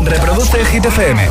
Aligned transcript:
Reproduce 0.00 0.64
Hit 0.66 0.84
FM. 0.84 1.28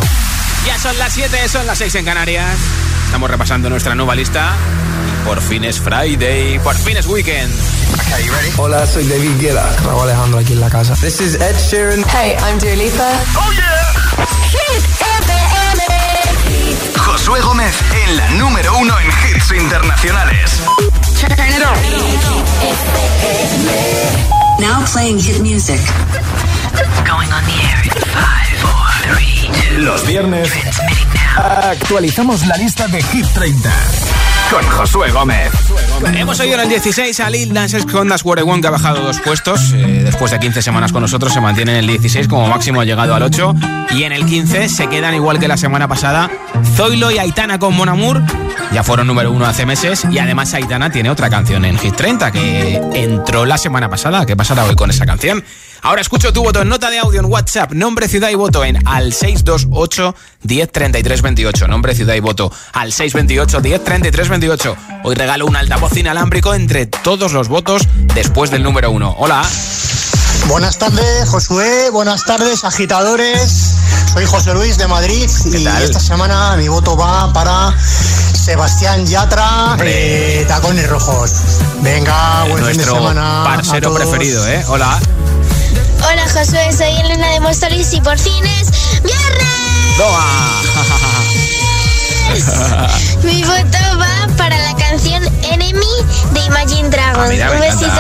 Ya 0.66 0.78
son 0.78 0.98
las 0.98 1.14
7, 1.14 1.48
son 1.50 1.66
las 1.68 1.78
6 1.78 1.96
en 1.96 2.06
Canarias. 2.06 2.58
Estamos 3.06 3.30
repasando 3.30 3.70
nuestra 3.70 3.96
nueva 3.96 4.16
lista. 4.16 4.54
por 5.26 5.42
fin 5.42 5.64
es 5.64 5.80
Friday, 5.80 6.60
por 6.60 6.76
fin 6.76 6.98
es 6.98 7.06
weekend. 7.08 7.52
Hola, 8.58 8.86
soy 8.88 9.08
David 9.08 9.40
Guetta. 9.40 9.70
Raúl 9.86 10.04
Alejandro 10.04 10.40
aquí 10.40 10.54
en 10.54 10.62
la 10.62 10.70
casa. 10.70 10.94
This 10.96 11.20
is 11.22 11.36
Ed 11.36 11.56
Sheeran. 11.58 12.04
Hey, 12.10 12.36
I'm 12.44 12.58
Dua 12.60 12.76
Lipa. 12.76 13.10
Oh 13.36 13.52
yeah. 13.54 13.94
Hit 14.52 14.84
FM. 15.00 15.84
Josué 16.98 17.40
Gómez 17.42 17.76
en 18.08 18.18
la 18.18 18.30
número 18.32 18.78
uno 18.78 18.94
en 19.00 19.08
hits 19.08 19.52
internacionales. 19.52 20.52
Turn 21.20 21.32
it 21.32 21.64
on. 21.66 21.78
Now 24.60 24.84
playing 24.92 25.20
hit 25.20 25.40
music. 25.42 25.80
Going 27.06 27.32
on 27.32 27.44
the 27.46 27.58
air 27.70 27.82
in 27.84 27.92
five, 28.14 28.49
Los 29.78 30.06
viernes 30.06 30.52
actualizamos 31.38 32.46
la 32.48 32.58
lista 32.58 32.88
de 32.88 33.02
Hit 33.02 33.26
30 33.34 33.70
con 34.52 34.64
Josué 34.66 35.12
Gómez. 35.12 35.52
Hemos 36.14 36.40
oído 36.40 36.56
en 36.56 36.62
el 36.62 36.70
16 36.70 37.20
a 37.20 37.30
Lil 37.30 37.54
Nas 37.54 37.76
con 37.92 38.08
Das 38.08 38.24
One 38.26 38.62
que 38.62 38.68
ha 38.68 38.72
bajado 38.72 39.02
dos 39.02 39.20
puestos. 39.20 39.74
Eh, 39.74 40.02
después 40.04 40.32
de 40.32 40.40
15 40.40 40.62
semanas 40.62 40.92
con 40.92 41.02
nosotros 41.02 41.32
se 41.34 41.40
mantiene 41.40 41.74
en 41.74 41.78
el 41.80 41.88
16, 41.88 42.28
como 42.28 42.48
máximo 42.48 42.82
ha 42.82 42.86
llegado 42.86 43.14
al 43.14 43.24
8. 43.24 43.54
Y 43.92 44.04
en 44.04 44.12
el 44.12 44.26
15 44.26 44.70
se 44.70 44.88
quedan 44.88 45.14
igual 45.14 45.40
que 45.40 45.48
la 45.48 45.58
semana 45.58 45.88
pasada 45.88 46.30
Zoilo 46.76 47.12
y 47.12 47.20
Aitana 47.20 47.60
con 47.60 47.76
Mon 47.76 47.90
Amour. 47.90 48.24
Ya 48.72 48.84
fueron 48.84 49.08
número 49.08 49.32
uno 49.32 49.46
hace 49.46 49.66
meses. 49.66 50.06
Y 50.12 50.18
además 50.20 50.54
Aitana 50.54 50.90
tiene 50.92 51.10
otra 51.10 51.30
canción 51.30 51.66
en 51.66 51.78
Hit 51.78 51.96
30 51.96 52.32
que 52.32 52.82
entró 52.94 53.46
la 53.46 53.58
semana 53.58 53.90
pasada. 53.90 54.26
¿Qué 54.26 54.36
pasará 54.36 54.66
hoy 54.66 54.76
con 54.76 54.90
esa 54.90 55.06
canción? 55.06 55.44
Ahora 55.82 56.02
escucho 56.02 56.34
tu 56.34 56.44
voto 56.44 56.62
en 56.62 56.70
nota 56.70 56.90
de 56.90 57.00
audio 57.00 57.20
en 57.20 57.26
WhatsApp, 57.26 57.72
nombre, 57.72 58.08
ciudad 58.10 58.30
y 58.30 58.36
voto 58.36 58.66
en 58.66 58.86
al 58.88 59.14
628 59.14 60.16
103328. 60.44 61.68
Nombre, 61.68 61.96
ciudad 61.96 62.16
y 62.16 62.20
voto 62.20 62.52
al 62.74 62.92
628 62.92 63.62
103328. 63.62 64.78
Hoy 65.04 65.16
regalo 65.16 65.46
un 65.46 65.56
altavoz 65.56 65.96
inalámbrico 65.96 66.54
entre 66.54 66.86
todos 66.86 67.32
los 67.32 67.48
votos 67.48 67.84
después 68.14 68.52
del 68.52 68.64
número 68.64 68.92
uno. 68.92 69.16
Hola. 69.20 69.42
Buenas 70.48 70.78
tardes, 70.78 71.30
Josué. 71.30 71.90
Buenas 71.92 72.26
tardes, 72.26 72.64
agitadores. 72.64 73.76
Soy 74.14 74.26
José 74.26 74.54
Luis 74.54 74.78
de 74.78 74.88
Madrid 74.88 75.30
y 75.46 75.68
esta 75.68 76.00
semana 76.00 76.56
mi 76.58 76.68
voto 76.68 76.98
va 76.98 77.32
para 77.32 77.74
Sebastián 78.34 79.06
Yatra, 79.06 79.78
eh, 79.84 80.44
Tacones 80.48 80.90
Rojos. 80.90 81.32
Venga, 81.82 82.46
buen 82.46 82.66
fin 82.66 82.78
de 82.78 82.84
semana. 82.84 83.44
Parcero 83.46 83.94
preferido, 83.94 84.48
¿eh? 84.48 84.64
Hola. 84.68 85.00
Josué, 86.34 86.72
soy 86.72 86.96
Elena 87.04 87.32
de 87.32 87.40
Móstoles 87.40 87.92
y 87.94 88.02
por 88.02 88.18
fin 88.18 88.46
es 88.46 88.70
viernes. 89.02 89.98
¡Toma! 89.98 90.62
Mi 93.24 93.44
voto 93.44 93.78
va 94.00 94.29
para 94.40 94.58
la 94.58 94.74
canción 94.78 95.22
Enemy 95.44 95.86
de 96.32 96.40
Imagine 96.40 96.90
Dragons. 96.90 97.40
Ah, 97.42 97.52
Un 97.52 97.60
besito. 97.60 97.92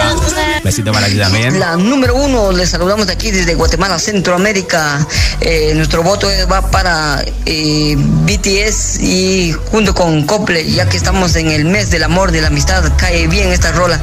Besito 0.63 0.91
para 0.91 1.07
ti 1.07 1.17
también. 1.17 1.59
La 1.59 1.75
número 1.75 2.15
uno, 2.15 2.51
les 2.53 2.69
saludamos 2.69 3.07
de 3.07 3.13
aquí 3.13 3.29
desde 3.31 3.55
Guatemala, 3.55 3.99
Centroamérica. 3.99 5.05
Eh, 5.41 5.73
nuestro 5.75 6.01
voto 6.01 6.27
va 6.51 6.71
para 6.71 7.23
eh, 7.45 7.95
BTS 7.97 8.99
y 9.01 9.53
junto 9.71 9.93
con 9.93 10.25
Cople, 10.25 10.69
ya 10.71 10.87
que 10.87 10.95
estamos 10.97 11.35
en 11.35 11.51
el 11.51 11.65
mes 11.65 11.89
del 11.91 12.03
amor, 12.03 12.31
de 12.31 12.41
la 12.41 12.47
amistad, 12.47 12.83
cae 12.97 13.27
bien 13.27 13.51
esta 13.51 13.71
rola. 13.73 13.99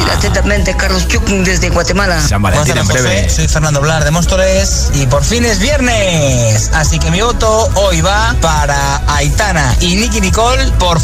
Y 0.00 0.10
atentamente, 0.10 0.76
Carlos 0.76 1.08
Chuk 1.08 1.24
desde 1.26 1.70
Guatemala. 1.70 2.20
San 2.26 2.42
Valentín 2.42 2.78
en 2.78 2.86
breve. 2.86 3.28
Soy 3.28 3.48
Fernando 3.48 3.80
Blar 3.80 4.04
de 4.04 4.12
Móstoles 4.12 4.90
y 4.94 5.06
por 5.06 5.24
fin 5.24 5.44
es 5.44 5.58
viernes. 5.58 6.70
Así 6.74 7.00
que 7.00 7.10
mi 7.10 7.20
voto 7.20 7.68
hoy 7.74 8.00
va 8.02 8.36
para 8.40 9.02
Aitana 9.16 9.74
y 9.80 9.96
Nicky 9.96 10.20
Nicole 10.20 10.70
por 10.78 11.00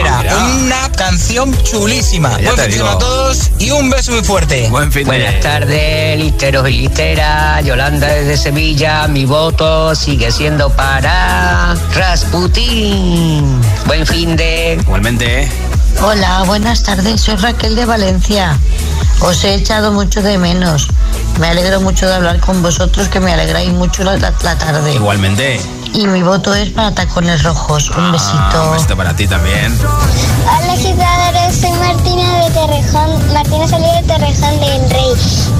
Ah, 0.00 0.56
Una 0.64 0.90
canción 0.92 1.54
chulísima. 1.64 2.40
Ya 2.40 2.52
Buen 2.54 2.72
fin 2.72 2.82
a 2.82 2.98
todos 2.98 3.50
y 3.58 3.70
un 3.72 3.90
beso 3.90 4.12
muy 4.12 4.22
fuerte. 4.24 4.68
Buen 4.70 4.90
fin 4.90 5.02
de 5.02 5.06
Buenas 5.18 5.40
tardes, 5.40 6.18
listeros 6.18 6.68
y 6.70 6.72
listeras. 6.72 7.62
Yolanda 7.64 8.06
desde 8.08 8.36
Sevilla. 8.38 9.06
Mi 9.08 9.26
voto 9.26 9.94
sigue 9.94 10.32
siendo 10.32 10.70
para 10.70 11.74
Rasputin. 11.94 13.60
Buen 13.86 14.06
fin 14.06 14.34
de. 14.36 14.78
Igualmente, 14.80 15.42
¿eh? 15.42 15.48
Hola, 16.02 16.42
buenas 16.46 16.82
tardes. 16.82 17.20
Soy 17.20 17.36
Raquel 17.36 17.76
de 17.76 17.84
Valencia. 17.84 18.58
Os 19.20 19.44
he 19.44 19.54
echado 19.54 19.92
mucho 19.92 20.22
de 20.22 20.38
menos. 20.38 20.88
Me 21.38 21.48
alegro 21.48 21.80
mucho 21.80 22.06
de 22.08 22.14
hablar 22.14 22.40
con 22.40 22.62
vosotros, 22.62 23.08
que 23.08 23.20
me 23.20 23.32
alegráis 23.32 23.70
mucho 23.70 24.02
la, 24.04 24.16
la- 24.16 24.32
la 24.42 24.56
tarde. 24.58 24.94
Igualmente. 24.94 25.60
Y 25.94 26.06
mi 26.06 26.22
voto 26.22 26.54
es 26.54 26.70
para 26.70 26.92
tacones 26.94 27.42
rojos. 27.42 27.90
Un 27.90 28.06
Ah, 28.06 28.12
besito. 28.12 28.64
un 28.68 28.72
besito 28.74 28.96
para 28.96 29.14
ti 29.14 29.26
también. 29.26 29.76
Hola 29.82 30.72
agitadores, 30.72 31.60
soy 31.60 31.72
Martina 31.72 32.44
de 32.44 32.50
Terrejón, 32.50 33.32
Martina 33.32 33.68
salió 33.68 33.92
de 33.92 34.02
Terrejón 34.04 34.60
del 34.60 34.90
Rey. 34.90 35.12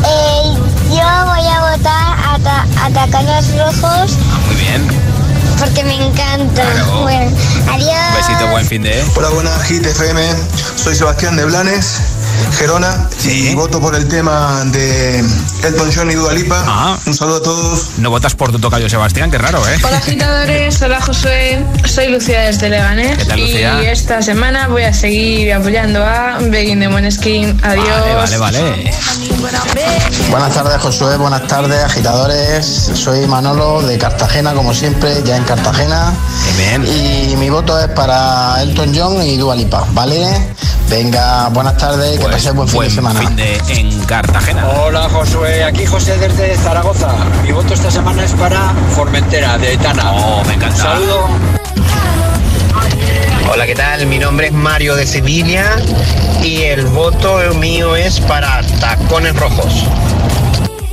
Eh, 0.04 0.54
yo 0.88 1.26
voy 1.26 1.46
a 1.46 1.76
votar 1.76 2.16
a, 2.26 2.38
ta- 2.42 2.66
a 2.84 2.90
Tacones 2.90 3.46
Rojos 3.58 4.12
Muy 4.46 4.56
bien. 4.56 4.88
porque 5.58 5.84
me 5.84 5.94
encanta. 6.06 6.62
Claro. 6.62 7.02
Bueno, 7.02 7.36
adiós. 7.70 7.90
Un 8.10 8.16
besito, 8.16 8.46
buen 8.50 8.66
fin 8.66 8.82
de. 8.82 9.04
Hola, 9.14 9.28
buenas 9.30 9.62
Hit 9.64 9.84
FM. 9.86 10.22
Soy 10.76 10.94
Sebastián 10.96 11.36
de 11.36 11.44
Blanes, 11.44 12.00
Gerona. 12.58 13.08
Y 13.24 13.54
voto 13.54 13.80
por 13.80 13.94
el 13.94 14.08
tema 14.08 14.62
de 14.66 15.20
Elton 15.64 15.90
John 15.94 16.10
y 16.10 16.14
Dua 16.14 16.32
Lipa. 16.32 16.62
Ah. 16.66 16.98
Un 17.06 17.14
saludo 17.14 17.36
a 17.36 17.42
todos. 17.42 17.90
No 17.98 18.10
votas 18.10 18.34
por 18.34 18.52
tu 18.52 18.58
tocayo 18.58 18.88
Sebastián, 18.88 19.30
qué 19.30 19.38
raro, 19.38 19.66
¿eh? 19.68 19.76
Hola 19.84 19.98
agitadores, 19.98 20.82
hola 20.82 21.00
Josué, 21.00 21.64
soy 21.84 22.08
Lucía 22.08 22.42
desde 22.42 22.68
Leganés 22.68 23.18
¿Qué 23.18 23.24
tal, 23.24 23.40
Lucía? 23.40 23.82
y 23.82 23.86
esta 23.86 24.22
semana 24.22 24.68
voy 24.68 24.82
a 24.82 24.92
seguir 24.92 25.52
apoyando 25.52 26.04
a 26.04 26.38
Begin 26.40 26.80
de 26.80 26.88
Moneskin. 26.88 27.58
Adiós. 27.62 27.86
Vale, 28.16 28.38
vale, 28.38 28.62
vale. 28.62 28.94
Buenas 30.30 30.54
tardes, 30.54 30.80
Josué. 30.80 31.16
Buenas 31.16 31.46
tardes, 31.46 31.82
agitadores. 31.84 32.90
Soy 32.94 33.26
Manolo 33.26 33.82
de 33.82 33.98
Cartagena, 33.98 34.52
como 34.54 34.74
siempre, 34.74 35.22
ya 35.24 35.36
en 35.36 35.44
Cartagena. 35.44 36.12
Bien. 36.56 36.84
Y 36.86 37.36
mi 37.36 37.50
voto 37.50 37.78
es 37.78 37.88
para 37.88 38.62
Elton 38.62 38.92
John 38.94 39.22
y 39.22 39.36
Dua 39.36 39.54
Lipa, 39.56 39.84
¿vale? 39.92 40.26
Venga, 40.88 41.48
buenas 41.48 41.76
tardes, 41.78 42.20
que 42.26 42.32
paséis 42.32 42.54
buen 42.54 42.68
fin 42.68 42.76
Buen 42.76 42.88
de 42.88 42.94
semana. 42.94 43.20
fin 43.20 43.36
de 43.36 43.60
en 43.68 44.04
Cartagena. 44.04 44.66
Hola 44.68 45.08
Josué, 45.08 45.64
aquí 45.64 45.86
José 45.86 46.16
desde 46.18 46.56
Zaragoza. 46.56 47.12
Mi 47.42 47.52
voto 47.52 47.74
esta 47.74 47.90
semana 47.90 48.24
es 48.24 48.32
para 48.32 48.72
Formentera, 48.94 49.58
de 49.58 49.74
Etana. 49.74 50.12
Oh, 50.12 50.44
me 50.44 50.54
encanta. 50.54 50.76
Saludo. 50.76 51.28
Hola, 53.52 53.66
¿qué 53.66 53.74
tal? 53.74 54.06
Mi 54.06 54.18
nombre 54.18 54.46
es 54.48 54.52
Mario 54.52 54.94
de 54.94 55.06
Sevilla 55.06 55.76
y 56.42 56.62
el 56.62 56.86
voto 56.86 57.38
mío 57.54 57.96
es 57.96 58.20
para 58.20 58.62
Tacones 58.80 59.36
Rojos. 59.36 59.84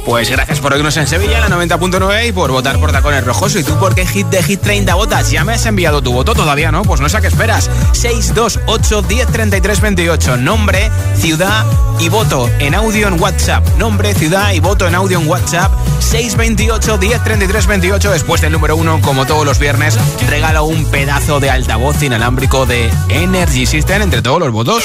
Pues 0.06 0.30
gracias 0.30 0.60
por 0.60 0.74
oírnos 0.74 0.98
en 0.98 1.08
Sevilla, 1.08 1.40
la 1.40 1.50
90.9 1.50 2.30
y 2.30 2.32
por 2.32 2.52
votar 2.52 2.80
por 2.80 2.92
Tacones 2.92 3.24
Rojos. 3.24 3.56
¿Y 3.56 3.64
tú 3.64 3.78
por 3.78 3.96
qué 3.96 4.06
hit 4.06 4.28
de 4.28 4.42
Hit 4.42 4.62
30 4.62 4.96
votas? 4.96 5.30
¿Ya 5.32 5.44
me 5.44 5.54
has 5.54 5.66
enviado 5.66 6.02
tu 6.02 6.14
voto? 6.14 6.34
¿Todavía 6.34 6.72
no? 6.72 6.82
Pues 6.82 7.02
no 7.02 7.10
sé 7.10 7.18
a 7.18 7.22
qué 7.22 7.28
esperas. 7.28 7.70
628 7.94 9.04
1033 9.04 9.82
28. 9.82 10.38
Nombre, 10.38 10.90
ciudad 11.16 11.66
y 12.00 12.10
voto 12.10 12.50
en 12.60 12.76
audio 12.76 13.08
en 13.08 13.22
WhatsApp. 13.22 13.68
Nombre, 13.78 14.14
ciudad 14.16 14.52
y 14.54 14.60
voto 14.60 14.88
en 14.88 14.96
audio 14.96 15.20
en 15.20 15.28
WhatsApp. 15.28 15.72
628 16.00 16.98
1033 16.98 17.68
28. 17.68 18.12
Después 18.12 18.42
del 18.42 18.54
número 18.54 18.76
uno, 18.76 19.00
como 19.02 19.26
todos 19.26 19.46
los 19.46 19.60
viernes, 19.60 19.98
regalo 20.28 20.64
un 20.64 20.86
pedazo 20.86 21.40
de 21.40 21.50
altavoz 21.50 22.02
inalámbrico 22.02 22.66
de 22.66 22.90
Energy 23.10 23.66
System 23.66 24.02
entre 24.02 24.22
todos 24.22 24.40
los 24.40 24.52
votos. 24.52 24.84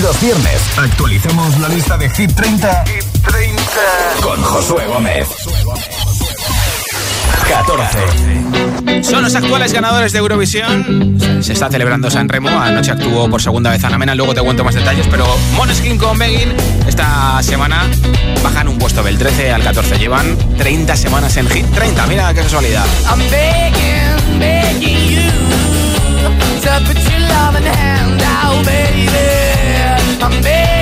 Los 0.00 0.20
viernes 0.22 0.58
actualizamos 0.78 1.58
la 1.60 1.68
lista 1.68 1.98
de 1.98 2.08
Hit 2.08 2.34
30, 2.34 2.84
con 4.22 4.42
Josué 4.42 4.86
Gómez. 4.86 5.26
14. 7.48 9.02
Son 9.02 9.22
los 9.22 9.34
actuales 9.34 9.72
ganadores 9.72 10.12
de 10.12 10.18
Eurovisión. 10.18 11.18
Se- 11.42 11.52
está 11.52 11.68
celebrando 11.70 12.10
San 12.10 12.28
Remo. 12.28 12.48
Anoche 12.48 12.92
actuó 12.92 13.28
por 13.28 13.42
segunda 13.42 13.70
vez 13.70 13.82
Ana 13.84 13.98
Mena. 13.98 14.14
Luego 14.14 14.34
te 14.34 14.40
cuento 14.40 14.64
más 14.64 14.74
detalles. 14.74 15.06
Pero 15.10 15.26
Moneskin 15.56 15.98
con 15.98 16.18
Begin 16.18 16.52
esta 16.86 17.42
semana 17.42 17.88
bajan 18.42 18.68
un 18.68 18.78
puesto 18.78 19.02
del 19.02 19.18
13 19.18 19.52
al 19.52 19.62
14. 19.62 19.98
Llevan 19.98 20.36
30 20.56 20.96
semanas 20.96 21.36
en 21.36 21.48
hit 21.48 21.66
30. 21.74 22.06
Mira 22.06 22.32
qué 22.34 22.40
casualidad. 22.42 22.84
I'm 23.10 23.18
begging, 23.30 24.38
begging 24.38 25.08
you 25.16 25.30
to 26.62 26.80
put 26.86 26.96
your 27.10 27.20
loving 27.20 27.66
hand 27.66 28.22
out, 28.22 28.64
baby. 28.64 29.08
I'm 30.22 30.40
begging, 30.42 30.81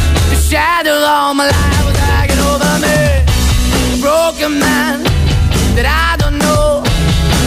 Shadow 0.51 0.91
all 0.91 1.33
my 1.33 1.45
life 1.45 1.85
was 1.85 1.95
hanging 1.95 2.37
over 2.39 2.73
me. 2.83 4.01
Broken 4.01 4.59
man 4.59 5.01
that 5.75 5.85
I. 5.85 6.20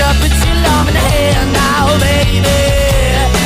to 0.00 0.46
your 0.46 0.56
love 0.64 0.88
in 0.88 0.94
the 0.94 1.44
now, 1.52 1.86
baby. 2.00 2.60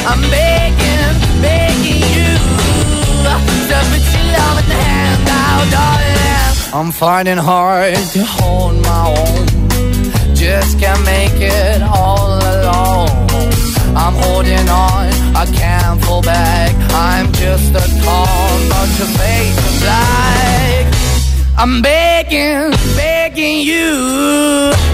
I'm 0.06 0.22
begging, 0.30 1.14
begging 1.42 2.02
you 2.14 2.30
to 2.38 2.88
your 3.06 4.32
love 4.38 4.58
in 4.62 4.68
the 4.68 4.84
now, 5.26 5.58
darling. 5.74 6.14
I'm 6.72 6.90
finding 6.92 7.38
hard 7.38 7.96
to 8.14 8.24
hold 8.24 8.74
my 8.82 9.02
own. 9.18 9.46
Just 10.34 10.78
can't 10.78 11.04
make 11.04 11.38
it 11.40 11.82
all 11.82 12.38
alone. 12.38 13.08
I'm 13.96 14.14
holding 14.24 14.68
on, 14.68 15.06
I 15.34 15.46
can't 15.52 16.02
fall 16.04 16.22
back. 16.22 16.72
I'm 16.92 17.32
just 17.32 17.70
a 17.74 17.86
calm 18.04 18.68
bunch 18.68 19.00
of 19.00 19.10
faces 19.18 19.80
black. 19.82 20.86
I'm 21.56 21.82
begging, 21.82 22.70
begging 22.96 23.60
you. 23.60 24.93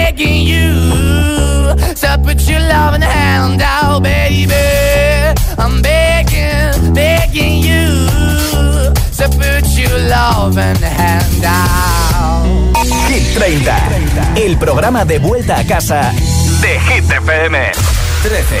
you. 0.21 0.73
So 1.95 2.07
put 2.23 2.41
your 2.47 2.59
love 2.59 2.93
in 2.95 3.01
the 3.01 3.07
hand 3.07 3.61
out, 3.61 4.01
baby. 4.03 4.53
I'm 5.57 5.81
begging, 5.81 6.93
begging 6.93 7.63
you. 7.63 8.07
So 9.11 9.27
put 9.29 9.65
your 9.77 9.97
love 10.09 10.57
in 10.57 10.73
the 10.79 10.89
hand 10.89 11.43
out. 11.45 12.45
Hit 13.09 13.23
30, 13.33 13.71
el 14.35 14.57
programa 14.57 15.05
de 15.05 15.19
vuelta 15.19 15.59
a 15.59 15.63
casa 15.65 16.11
de 16.61 16.79
Hit 16.79 17.09
FM. 17.09 17.71
13. 18.23 18.57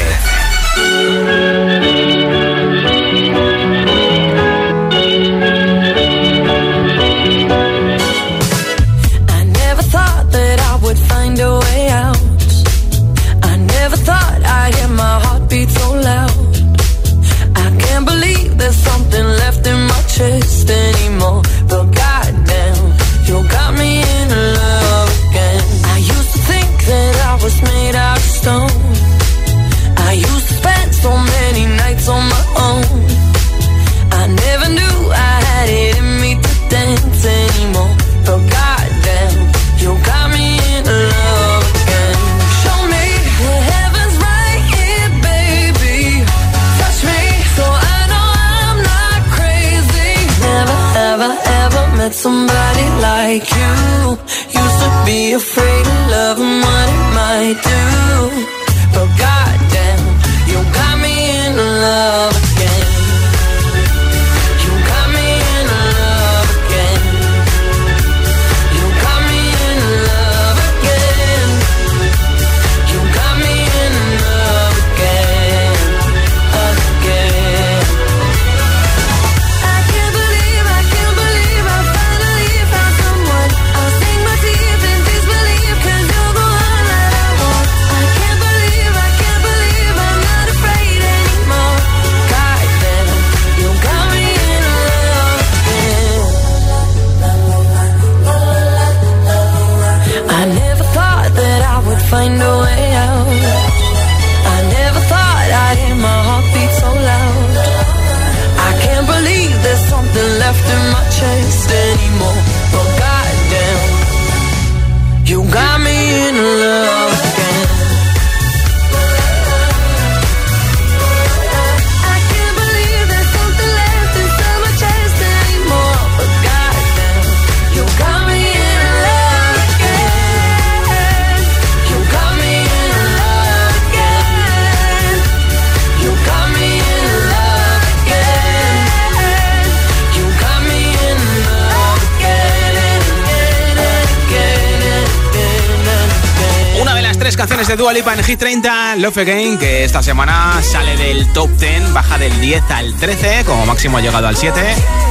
Canciones 147.37 147.67
de 147.67 147.75
Dua 147.75 147.93
Lipa 147.93 148.13
en 148.13 148.23
Hit 148.23 148.39
30, 148.39 148.97
Love 148.97 149.19
Again, 149.19 149.57
que 149.57 149.83
esta 149.83 150.03
semana 150.03 150.61
sale 150.61 150.97
del 150.97 151.31
top 151.33 151.49
10, 151.49 151.93
baja 151.93 152.17
del 152.17 152.39
10 152.39 152.63
al 152.69 152.95
13, 152.95 153.45
como 153.45 153.65
máximo 153.65 153.97
ha 153.97 154.01
llegado 154.01 154.27
al 154.27 154.35
7. 154.35 154.59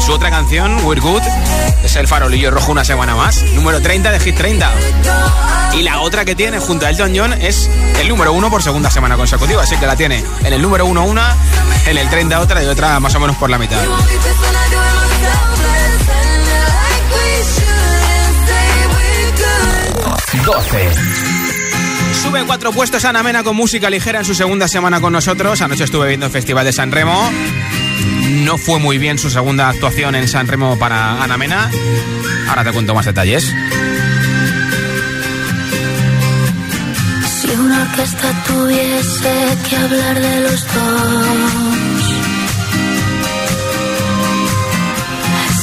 Su 0.05 0.13
otra 0.13 0.31
canción, 0.31 0.85
We're 0.85 1.01
Good, 1.01 1.23
es 1.83 1.97
el 1.97 2.07
farolillo 2.07 2.51
rojo 2.51 2.73
una 2.73 2.85
semana 2.85 3.17
más, 3.17 3.43
número 3.55 3.81
30 3.81 4.13
de 4.13 4.21
Hit 4.21 4.37
30. 4.37 4.71
Y 5.75 5.83
la 5.83 6.01
otra 6.01 6.25
que 6.25 6.35
tiene 6.35 6.59
junto 6.59 6.87
a 6.87 6.91
Elton 6.91 7.13
John 7.17 7.33
es 7.33 7.71
el 8.01 8.09
número 8.09 8.33
1 8.33 8.51
por 8.51 8.63
segunda 8.63 8.91
semana 8.91 9.17
consecutiva, 9.17 9.63
así 9.63 9.77
que 9.77 9.87
la 9.87 9.97
tiene 9.97 10.23
en 10.45 10.53
el 10.53 10.61
número 10.61 10.87
1 10.87 11.05
una, 11.05 11.37
en 11.87 11.97
el 11.97 12.09
30 12.09 12.41
otra 12.41 12.63
y 12.63 12.67
otra 12.67 13.01
más 13.01 13.15
o 13.15 13.21
menos 13.21 13.37
por 13.37 13.51
la 13.51 13.59
mitad. 13.59 13.83
12. 20.45 21.30
Sube 22.23 22.45
cuatro 22.45 22.71
puestos 22.73 23.05
Ana 23.05 23.23
Mena 23.23 23.43
con 23.43 23.57
música 23.57 23.89
ligera 23.89 24.19
en 24.19 24.25
su 24.25 24.35
segunda 24.35 24.69
semana 24.69 25.01
con 25.01 25.13
nosotros. 25.13 25.63
Anoche 25.63 25.85
estuve 25.85 26.09
viendo 26.09 26.27
el 26.27 26.33
Festival 26.33 26.65
de 26.65 26.73
San 26.73 26.93
Remo. 26.93 27.31
No 28.45 28.59
fue 28.59 28.79
muy 28.79 28.99
bien 28.99 29.19
su 29.19 29.31
segunda 29.31 29.69
actuación 29.69 30.15
en 30.15 30.29
San 30.29 30.47
Remo 30.47 30.79
para 30.79 31.23
Ana 31.23 31.39
Mena. 31.39 31.71
Ahora 32.49 32.63
te 32.63 32.73
cuento 32.73 32.95
más 32.95 33.07
detalles. 33.07 33.53
Si 37.25 37.51
una 37.51 37.83
orquesta 37.83 38.45
tuviese 38.47 39.59
que 39.69 39.77
hablar 39.77 40.21
de 40.21 40.41
los 40.41 40.65
dos, 40.75 42.05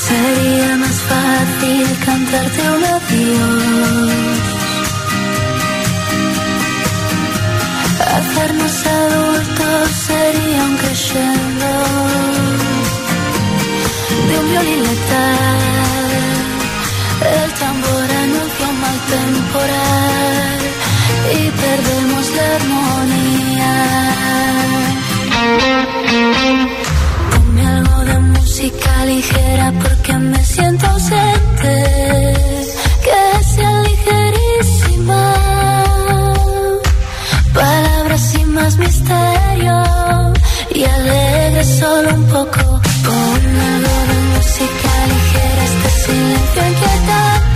sería 0.08 0.76
más 0.78 1.02
fácil 1.02 1.88
cantarte 2.04 2.62
un 2.70 2.84
adiós. 2.84 4.47
Hacernos 8.16 8.86
adultos 8.86 9.92
sería 10.08 10.64
un 10.64 10.78
crescendo 10.78 11.70
de 14.28 14.40
un 14.40 14.50
violín 14.50 14.84
letal. 14.84 16.08
El 17.36 17.52
tambor 17.54 18.08
anuncia 18.24 18.68
un 18.70 18.80
mal 18.80 19.00
temporal 19.16 20.60
y 21.34 21.52
perdemos 21.64 22.26
la 22.38 22.56
armonía. 22.56 23.76
Ponme 27.32 27.68
algo 27.68 28.00
de 28.06 28.20
música 28.20 29.06
ligera 29.06 29.74
porque 29.84 30.14
me 30.14 30.44
siento 30.46 30.88
ausente. 30.88 31.74
Que 33.04 33.44
sea 33.44 33.82
ligerísima. 33.84 35.37
Y 40.78 40.84
alegre 40.84 41.64
solo 41.64 42.10
un 42.14 42.24
poco. 42.28 42.62
Ponme 43.06 43.62
algo 43.76 43.98
de 44.10 44.18
música 44.34 44.92
ligera, 45.12 45.64
este 45.66 45.90
silencio 46.02 46.68
inquietante. 46.68 47.47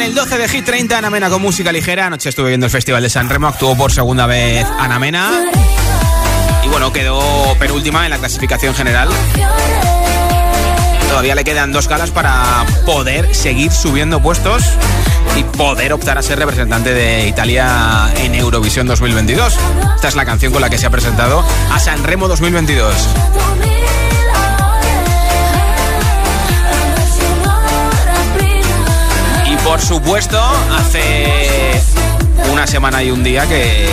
En 0.00 0.06
el 0.06 0.14
12 0.14 0.38
de 0.38 0.48
Hit 0.48 0.64
30 0.64 0.96
Ana 0.96 1.10
Mena 1.10 1.28
con 1.28 1.42
música 1.42 1.72
ligera. 1.72 2.06
Anoche 2.06 2.30
estuve 2.30 2.48
viendo 2.48 2.66
el 2.66 2.72
Festival 2.72 3.02
de 3.02 3.10
San 3.10 3.28
Remo, 3.28 3.48
actuó 3.48 3.76
por 3.76 3.92
segunda 3.92 4.26
vez 4.26 4.66
Ana 4.78 4.98
Mena. 4.98 5.50
Y 6.64 6.68
bueno, 6.68 6.92
quedó 6.92 7.20
penúltima 7.58 8.04
en 8.04 8.10
la 8.10 8.18
clasificación 8.18 8.74
general. 8.74 9.08
Todavía 11.08 11.34
le 11.34 11.44
quedan 11.44 11.72
dos 11.72 11.86
galas 11.88 12.10
para 12.10 12.64
poder 12.86 13.34
seguir 13.34 13.72
subiendo 13.72 14.22
puestos 14.22 14.62
y 15.36 15.44
poder 15.44 15.92
optar 15.92 16.16
a 16.16 16.22
ser 16.22 16.38
representante 16.38 16.94
de 16.94 17.26
Italia 17.26 18.10
en 18.16 18.34
Eurovisión 18.34 18.86
2022. 18.86 19.54
Esta 19.96 20.08
es 20.08 20.14
la 20.14 20.24
canción 20.24 20.52
con 20.52 20.62
la 20.62 20.70
que 20.70 20.78
se 20.78 20.86
ha 20.86 20.90
presentado 20.90 21.44
a 21.70 21.78
San 21.78 22.04
Remo 22.04 22.26
2022. 22.28 22.94
Por 29.80 29.88
supuesto, 29.88 30.38
hace 30.72 31.80
una 32.52 32.66
semana 32.66 33.02
y 33.02 33.10
un 33.10 33.24
día 33.24 33.46
que 33.46 33.88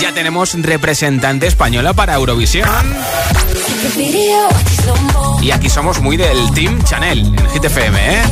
ya 0.00 0.14
tenemos 0.14 0.54
representante 0.54 1.46
española 1.46 1.92
para 1.92 2.14
Eurovisión. 2.14 2.66
Y 5.42 5.50
aquí 5.50 5.68
somos 5.68 6.00
muy 6.00 6.16
del 6.16 6.50
Team 6.54 6.82
Chanel 6.84 7.18
en 7.18 7.50
Hit 7.50 7.64
FM, 7.64 8.14
¿eh? 8.14 8.22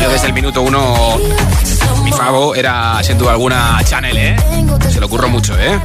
Yo 0.00 0.10
desde 0.10 0.26
el 0.26 0.32
minuto 0.32 0.62
uno, 0.62 1.18
favo 2.12 2.54
era, 2.54 3.02
sin 3.02 3.18
duda 3.18 3.32
alguna, 3.32 3.80
Chanel, 3.84 4.16
¿eh? 4.16 4.36
Se 4.90 5.00
lo 5.00 5.06
ocurro 5.06 5.28
mucho, 5.28 5.58
¿eh? 5.58 5.78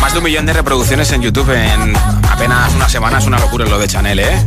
Más 0.00 0.12
de 0.12 0.18
un 0.18 0.24
millón 0.24 0.46
de 0.46 0.52
reproducciones 0.52 1.10
en 1.12 1.22
YouTube 1.22 1.50
en 1.50 1.96
apenas 2.30 2.74
una 2.74 2.88
semana. 2.88 3.18
Es 3.18 3.26
una 3.26 3.38
locura 3.38 3.64
lo 3.66 3.78
de 3.78 3.86
Chanel, 3.86 4.18
¿eh? 4.18 4.44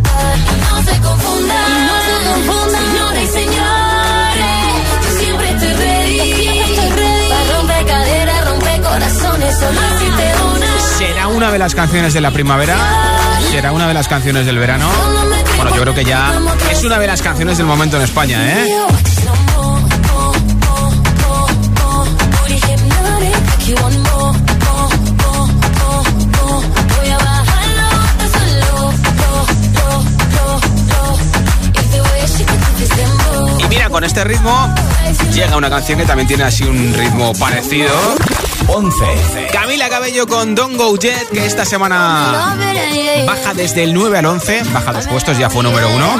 No 0.69 0.83
se 0.83 0.99
confundan, 0.99 1.87
no 1.87 1.93
se 2.01 2.29
confundan, 2.29 2.81
señoras 2.85 3.23
y 3.23 3.27
señores. 3.27 4.49
Yo 5.03 5.19
siempre 5.19 5.49
estoy 5.49 5.73
ready. 5.73 6.19
Siempre 6.19 6.73
estoy 6.73 6.89
ready. 6.91 7.29
Para 7.29 7.57
romper 7.57 7.85
caderas, 7.85 8.45
romper 8.49 8.81
corazones, 8.81 9.55
solo 9.59 9.79
una. 9.79 10.18
¿Será 10.99 11.29
una 11.29 11.49
de 11.49 11.57
las 11.57 11.73
canciones 11.75 12.13
de 12.13 12.19
la 12.19 12.29
primavera? 12.29 12.75
¿Será 13.51 13.71
una 13.71 13.87
de 13.87 13.93
las 13.93 14.09
canciones 14.09 14.45
del 14.45 14.59
verano? 14.59 14.89
Bueno, 15.55 15.73
yo 15.73 15.81
creo 15.81 15.93
que 15.93 16.03
ya 16.03 16.33
es 16.69 16.83
una 16.83 16.99
de 16.99 17.07
las 17.07 17.21
canciones 17.21 17.57
del 17.57 17.67
momento 17.67 17.95
en 17.95 18.03
España, 18.03 18.37
¿eh? 18.45 18.69
Y 33.57 33.67
mira, 33.69 33.89
con 33.89 34.03
este 34.03 34.25
ritmo 34.25 34.75
llega 35.33 35.55
una 35.55 35.69
canción 35.69 35.97
que 35.97 36.05
también 36.05 36.27
tiene 36.27 36.43
así 36.43 36.65
un 36.65 36.93
ritmo 36.93 37.31
parecido. 37.35 37.89
11. 38.71 39.47
Camila 39.51 39.89
Cabello 39.89 40.27
con 40.27 40.55
Don't 40.55 40.77
Go 40.77 40.97
Jet, 40.97 41.29
que 41.29 41.45
esta 41.45 41.65
semana 41.65 42.55
baja 43.25 43.53
desde 43.53 43.83
el 43.83 43.93
9 43.93 44.19
al 44.19 44.25
11, 44.25 44.63
baja 44.71 44.93
dos 44.93 45.07
puestos, 45.07 45.37
ya 45.37 45.49
fue 45.49 45.63
número 45.63 45.89
1. 45.89 46.19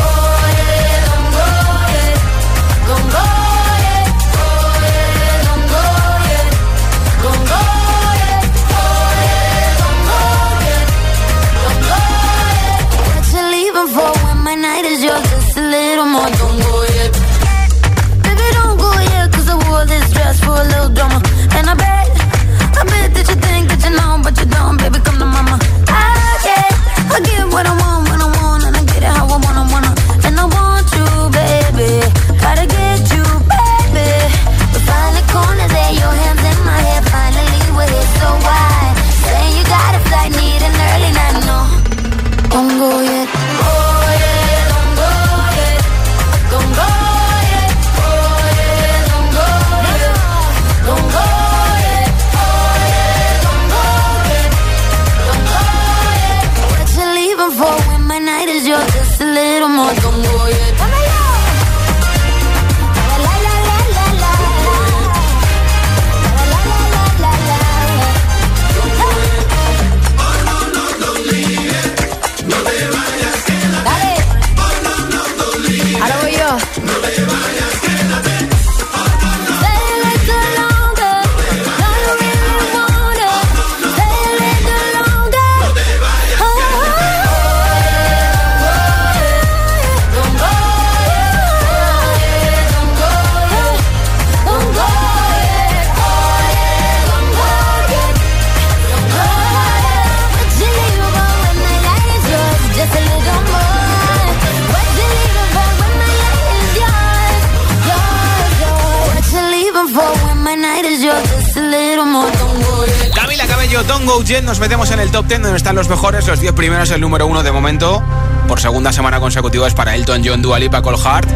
En 114.91 114.99
el 114.99 115.11
top 115.11 115.27
10 115.27 115.41
donde 115.41 115.57
están 115.57 115.75
los 115.75 115.89
mejores, 115.89 116.27
los 116.27 116.39
10 116.39 116.53
primeros, 116.53 116.91
el 116.91 116.99
número 117.01 117.25
1 117.27 117.43
de 117.43 117.51
momento, 117.51 118.03
por 118.47 118.59
segunda 118.59 118.91
semana 118.91 119.19
consecutiva 119.19 119.67
es 119.67 119.73
para 119.73 119.95
Elton 119.95 120.21
John, 120.25 120.41
Dua 120.41 120.59
Lipa, 120.59 120.81
Cole 120.81 120.97
Hart, 121.03 121.29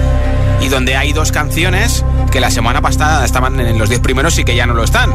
y 0.61 0.67
donde 0.67 0.95
hay 0.95 1.13
dos 1.13 1.31
canciones 1.31 2.03
que 2.31 2.39
la 2.39 2.51
semana 2.51 2.81
pasada 2.81 3.23
estaban 3.23 3.59
en 3.59 3.77
los 3.77 3.89
10 3.89 4.01
primeros 4.01 4.37
y 4.39 4.43
que 4.43 4.55
ya 4.55 4.65
no 4.65 4.73
lo 4.73 4.83
están. 4.83 5.11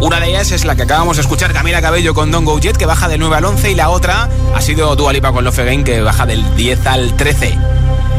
Una 0.00 0.18
de 0.18 0.30
ellas 0.30 0.50
es 0.50 0.64
la 0.64 0.74
que 0.74 0.82
acabamos 0.82 1.16
de 1.16 1.22
escuchar, 1.22 1.52
Camila 1.52 1.80
Cabello 1.80 2.14
con 2.14 2.30
Don't 2.30 2.46
Go 2.46 2.58
Jet, 2.58 2.76
que 2.76 2.86
baja 2.86 3.06
del 3.06 3.20
9 3.20 3.36
al 3.36 3.44
11, 3.44 3.70
y 3.70 3.74
la 3.74 3.90
otra 3.90 4.28
ha 4.54 4.60
sido 4.60 4.96
Dua 4.96 5.12
Lipa 5.12 5.32
con 5.32 5.44
Love 5.44 5.60
Again, 5.60 5.84
que 5.84 6.00
baja 6.00 6.26
del 6.26 6.56
10 6.56 6.86
al 6.86 7.16
13. 7.16 7.58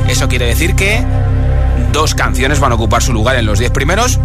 Eso 0.07 0.27
quiere 0.27 0.45
decir 0.45 0.75
que 0.75 1.03
dos 1.91 2.15
canciones 2.15 2.59
van 2.59 2.71
a 2.71 2.75
ocupar 2.75 3.03
su 3.03 3.13
lugar 3.13 3.35
en 3.35 3.45
los 3.45 3.59
10 3.59 3.71
primeros, 3.71 4.19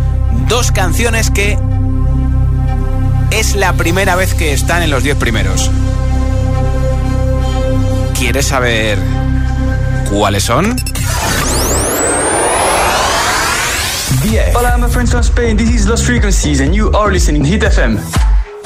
dos 0.49 0.71
canciones 0.71 1.31
que 1.31 1.59
es 3.31 3.55
la 3.57 3.73
primera 3.75 4.17
vez 4.17 4.35
que 4.35 4.53
están 4.53 4.83
en 4.83 4.91
los 4.91 5.03
10 5.03 5.17
primeros. 5.17 5.71
¿Quieres 8.19 8.47
saber 8.47 8.99
cuáles 10.11 10.45
son? 10.45 10.77
Hola, 14.55 14.77
my 14.79 14.89
friends 14.89 15.11
from 15.11 15.23
Spain. 15.23 15.57
This 15.57 15.71
is 15.71 15.87
Lost 15.87 16.05
Frequencies, 16.05 16.61
and 16.61 16.75
you 16.75 16.91
are 16.93 17.11
listening 17.11 17.45
Hit 17.45 17.63
FM. 17.63 17.99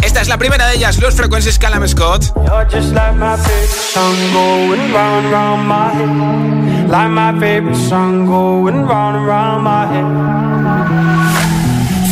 Esta 0.03 0.21
es 0.21 0.29
la 0.29 0.37
primera 0.37 0.67
de 0.69 0.77
ellas, 0.77 0.99
Los 1.01 1.15
Frequencies 1.15 1.59
Callum 1.59 1.87
Scott. 1.89 2.25
You're 2.37 2.67
just 2.71 2.93
like 2.93 3.15
my 3.17 3.37
favorite 3.37 3.71
song 3.71 4.15
going 4.33 4.93
round 4.93 5.25
and 5.25 5.33
round 5.33 5.67
my 5.69 5.89
head. 5.95 6.91
Like 6.91 7.11
my 7.11 7.33
favorite 7.41 7.77
song 7.77 8.27
going 8.27 8.87
round 8.87 9.17
and 9.17 9.27
round 9.27 9.65
my 9.65 9.87
head. 9.87 11.44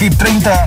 Hit 0.00 0.14
30. 0.14 0.59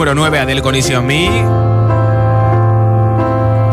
Número 0.00 0.14
9, 0.14 0.38
Adele 0.38 0.62
con 0.62 0.74
Easy 0.74 0.94
Me. 0.96 1.28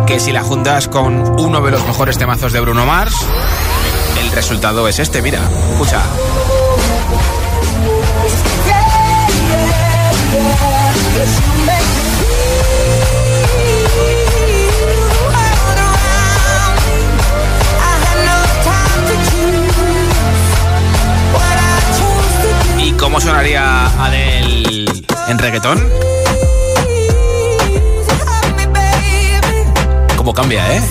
Que 0.05 0.19
si 0.19 0.33
la 0.33 0.43
juntas 0.43 0.89
con 0.89 1.21
uno 1.39 1.61
de 1.61 1.71
los 1.71 1.87
mejores 1.87 2.17
temazos 2.17 2.51
de 2.51 2.59
Bruno 2.59 2.85
Mars, 2.85 3.15
el 4.19 4.29
resultado 4.33 4.89
es 4.89 4.99
este, 4.99 5.21
mira, 5.21 5.39
escucha. 5.71 6.01
¿Y 22.79 22.91
cómo 22.91 23.21
sonaría 23.21 23.85
Adele 24.03 24.56
en 25.27 25.37
reggaetón. 25.37 25.89
¿Cómo 30.15 30.33
cambia, 30.33 30.75
eh? 30.75 30.81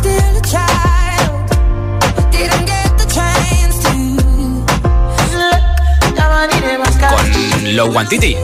Con 7.09 7.77
Low 7.77 7.93
Quantity, 7.93 8.37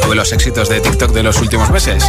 uno 0.00 0.10
de 0.10 0.14
los 0.14 0.32
éxitos 0.32 0.68
de 0.68 0.80
TikTok 0.80 1.12
de 1.12 1.22
los 1.22 1.38
últimos 1.40 1.70
meses. 1.70 2.04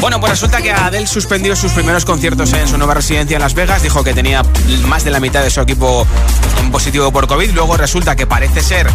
Bueno, 0.00 0.20
pues 0.20 0.30
resulta 0.30 0.62
que 0.62 0.70
Adele 0.70 1.06
suspendió 1.06 1.56
sus 1.56 1.72
primeros 1.72 2.04
conciertos 2.04 2.52
en 2.52 2.68
su 2.68 2.78
nueva 2.78 2.94
residencia 2.94 3.36
en 3.36 3.42
Las 3.42 3.54
Vegas. 3.54 3.82
Dijo 3.82 4.04
que 4.04 4.14
tenía 4.14 4.42
más 4.86 5.04
de 5.04 5.10
la 5.10 5.18
mitad 5.18 5.42
de 5.42 5.50
su 5.50 5.60
equipo 5.60 6.06
positivo 6.70 7.10
por 7.10 7.26
COVID. 7.26 7.50
Luego 7.50 7.76
resulta 7.76 8.14
que 8.14 8.26
parece 8.26 8.62
ser 8.62 8.88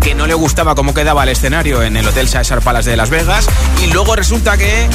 que 0.00 0.14
no 0.14 0.26
le 0.26 0.34
gustaba 0.34 0.74
cómo 0.74 0.94
quedaba 0.94 1.24
el 1.24 1.30
escenario 1.30 1.82
en 1.82 1.96
el 1.96 2.06
Hotel 2.06 2.30
Caesar 2.30 2.60
Palace 2.60 2.90
de 2.90 2.96
Las 2.96 3.10
Vegas. 3.10 3.46
Y 3.82 3.88
luego 3.88 4.14
resulta 4.14 4.56
que 4.56 4.88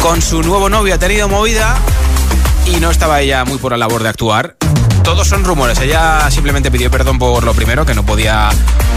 con 0.00 0.22
su 0.22 0.42
nuevo 0.42 0.68
novio 0.70 0.94
ha 0.94 0.98
tenido 0.98 1.28
movida 1.28 1.76
y 2.66 2.76
no 2.76 2.90
estaba 2.90 3.20
ella 3.20 3.44
muy 3.44 3.58
por 3.58 3.72
la 3.72 3.78
labor 3.78 4.02
de 4.02 4.08
actuar. 4.08 4.56
Todos 5.02 5.26
son 5.28 5.44
rumores. 5.44 5.78
Ella 5.80 6.30
simplemente 6.30 6.70
pidió 6.70 6.90
perdón 6.90 7.18
por 7.18 7.44
lo 7.44 7.54
primero, 7.54 7.84
que 7.84 7.94
no 7.94 8.04
podía 8.04 8.50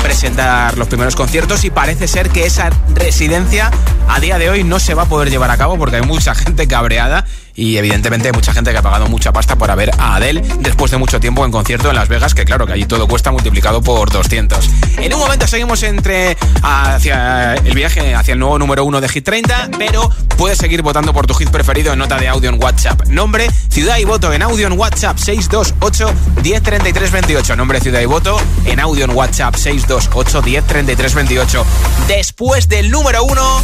presentar 0.03 0.77
los 0.77 0.87
primeros 0.87 1.15
conciertos 1.15 1.63
y 1.65 1.71
parece 1.71 2.07
ser 2.07 2.29
que 2.29 2.45
esa 2.45 2.69
residencia 2.93 3.71
a 4.07 4.19
día 4.19 4.37
de 4.37 4.49
hoy 4.49 4.63
no 4.63 4.79
se 4.79 4.93
va 4.93 5.03
a 5.03 5.05
poder 5.07 5.29
llevar 5.29 5.49
a 5.49 5.57
cabo 5.57 5.77
porque 5.77 5.97
hay 5.97 6.03
mucha 6.03 6.35
gente 6.35 6.67
cabreada 6.67 7.25
y 7.55 7.77
evidentemente 7.77 8.27
hay 8.27 8.33
mucha 8.33 8.53
gente 8.53 8.71
que 8.71 8.77
ha 8.77 8.81
pagado 8.81 9.07
mucha 9.07 9.31
pasta 9.31 9.55
para 9.55 9.75
ver 9.75 9.91
a 9.97 10.15
Adele 10.15 10.41
después 10.59 10.91
de 10.91 10.97
mucho 10.97 11.19
tiempo 11.19 11.45
en 11.45 11.51
concierto 11.51 11.89
en 11.89 11.95
Las 11.95 12.09
Vegas, 12.09 12.33
que 12.33 12.45
claro 12.45 12.67
que 12.67 12.73
allí 12.73 12.85
todo 12.85 13.07
cuesta 13.07 13.31
multiplicado 13.31 13.81
por 13.81 14.11
200. 14.11 14.69
En 14.97 15.13
un 15.13 15.19
momento 15.19 15.47
seguimos 15.47 15.81
entre 15.83 16.37
hacia 16.61 17.55
el 17.55 17.73
viaje 17.73 18.13
hacia 18.13 18.33
el 18.33 18.39
nuevo 18.39 18.59
número 18.59 18.83
uno 18.83 19.01
de 19.01 19.09
Hit 19.09 19.25
30, 19.25 19.69
pero 19.77 20.09
puedes 20.37 20.57
seguir 20.57 20.81
votando 20.81 21.13
por 21.13 21.27
tu 21.27 21.33
hit 21.33 21.49
preferido 21.49 21.93
en 21.93 21.99
nota 21.99 22.17
de 22.17 22.27
audio 22.27 22.49
en 22.49 22.61
WhatsApp. 22.61 23.07
Nombre, 23.07 23.49
ciudad 23.69 23.97
y 23.97 24.05
voto 24.05 24.33
en 24.33 24.41
audio 24.41 24.67
en 24.67 24.73
WhatsApp 24.77 25.17
628 25.17 26.13
103328. 26.43 27.55
Nombre, 27.55 27.79
ciudad 27.79 28.01
y 28.01 28.05
voto 28.05 28.37
en 28.65 28.79
audio 28.79 29.05
en 29.05 29.11
WhatsApp 29.11 29.55
628 29.55 30.41
103328. 30.41 31.65
Después 32.07 32.67
del 32.67 32.91
número 32.91 33.23
uno 33.23 33.61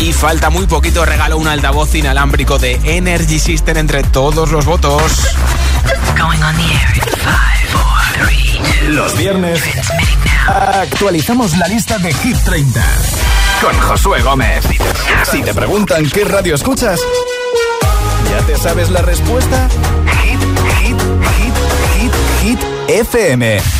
y 0.00 0.14
falta 0.14 0.48
muy 0.48 0.66
poquito, 0.66 1.04
regalo 1.04 1.36
un 1.36 1.46
altavoz 1.46 1.94
inalámbrico 1.94 2.58
de 2.58 2.80
Energy 3.00 3.38
System 3.38 3.78
entre 3.78 4.02
todos 4.02 4.50
los 4.50 4.66
votos. 4.66 5.02
Los 8.88 9.16
viernes 9.16 9.62
actualizamos 10.46 11.56
la 11.56 11.66
lista 11.66 11.96
de 11.96 12.12
Hit 12.12 12.36
30 12.44 12.84
con 13.62 13.80
Josué 13.80 14.20
Gómez. 14.20 14.64
Si 15.30 15.40
te 15.42 15.54
preguntan 15.54 16.10
qué 16.10 16.24
radio 16.24 16.54
escuchas, 16.54 17.00
¿ya 18.30 18.44
te 18.44 18.58
sabes 18.58 18.90
la 18.90 19.00
respuesta? 19.00 19.66
Hit, 20.22 20.40
hit, 20.78 21.00
hit, 21.38 21.54
hit, 21.96 22.12
hit, 22.42 22.60
FM. 22.88 23.79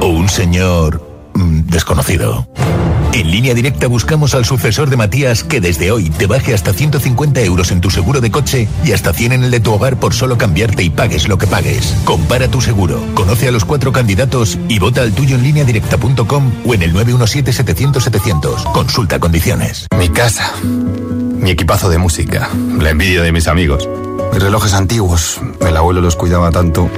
o 0.00 0.06
un 0.06 0.28
señor 0.28 1.02
mm, 1.34 1.68
desconocido. 1.68 2.46
En 3.12 3.30
línea 3.30 3.54
directa 3.54 3.86
buscamos 3.86 4.34
al 4.34 4.44
sucesor 4.44 4.90
de 4.90 4.98
Matías 4.98 5.42
que 5.42 5.60
desde 5.60 5.90
hoy 5.90 6.10
te 6.10 6.26
baje 6.26 6.52
hasta 6.52 6.74
150 6.74 7.40
euros 7.40 7.70
en 7.70 7.80
tu 7.80 7.90
seguro 7.90 8.20
de 8.20 8.30
coche 8.30 8.68
y 8.84 8.92
hasta 8.92 9.14
100 9.14 9.32
en 9.32 9.44
el 9.44 9.50
de 9.50 9.60
tu 9.60 9.72
hogar 9.72 9.98
por 9.98 10.12
solo 10.12 10.36
cambiarte 10.36 10.82
y 10.82 10.90
pagues 10.90 11.26
lo 11.26 11.38
que 11.38 11.46
pagues. 11.46 11.96
Compara 12.04 12.48
tu 12.48 12.60
seguro, 12.60 13.02
conoce 13.14 13.48
a 13.48 13.52
los 13.52 13.64
cuatro 13.64 13.90
candidatos 13.90 14.58
y 14.68 14.78
vota 14.78 15.00
al 15.00 15.12
tuyo 15.12 15.36
en 15.36 15.44
línea 15.44 15.64
directa.com 15.64 16.52
o 16.66 16.74
en 16.74 16.82
el 16.82 16.92
917-700-700. 16.94 18.72
Consulta 18.72 19.18
condiciones. 19.18 19.86
Mi 19.98 20.10
casa, 20.10 20.52
mi 20.62 21.50
equipazo 21.50 21.88
de 21.88 21.96
música, 21.96 22.50
la 22.78 22.90
envidia 22.90 23.22
de 23.22 23.32
mis 23.32 23.48
amigos, 23.48 23.88
mis 24.32 24.42
relojes 24.42 24.74
antiguos, 24.74 25.40
el 25.60 25.76
abuelo 25.76 26.00
los 26.00 26.16
cuidaba 26.16 26.50
tanto, 26.50 26.88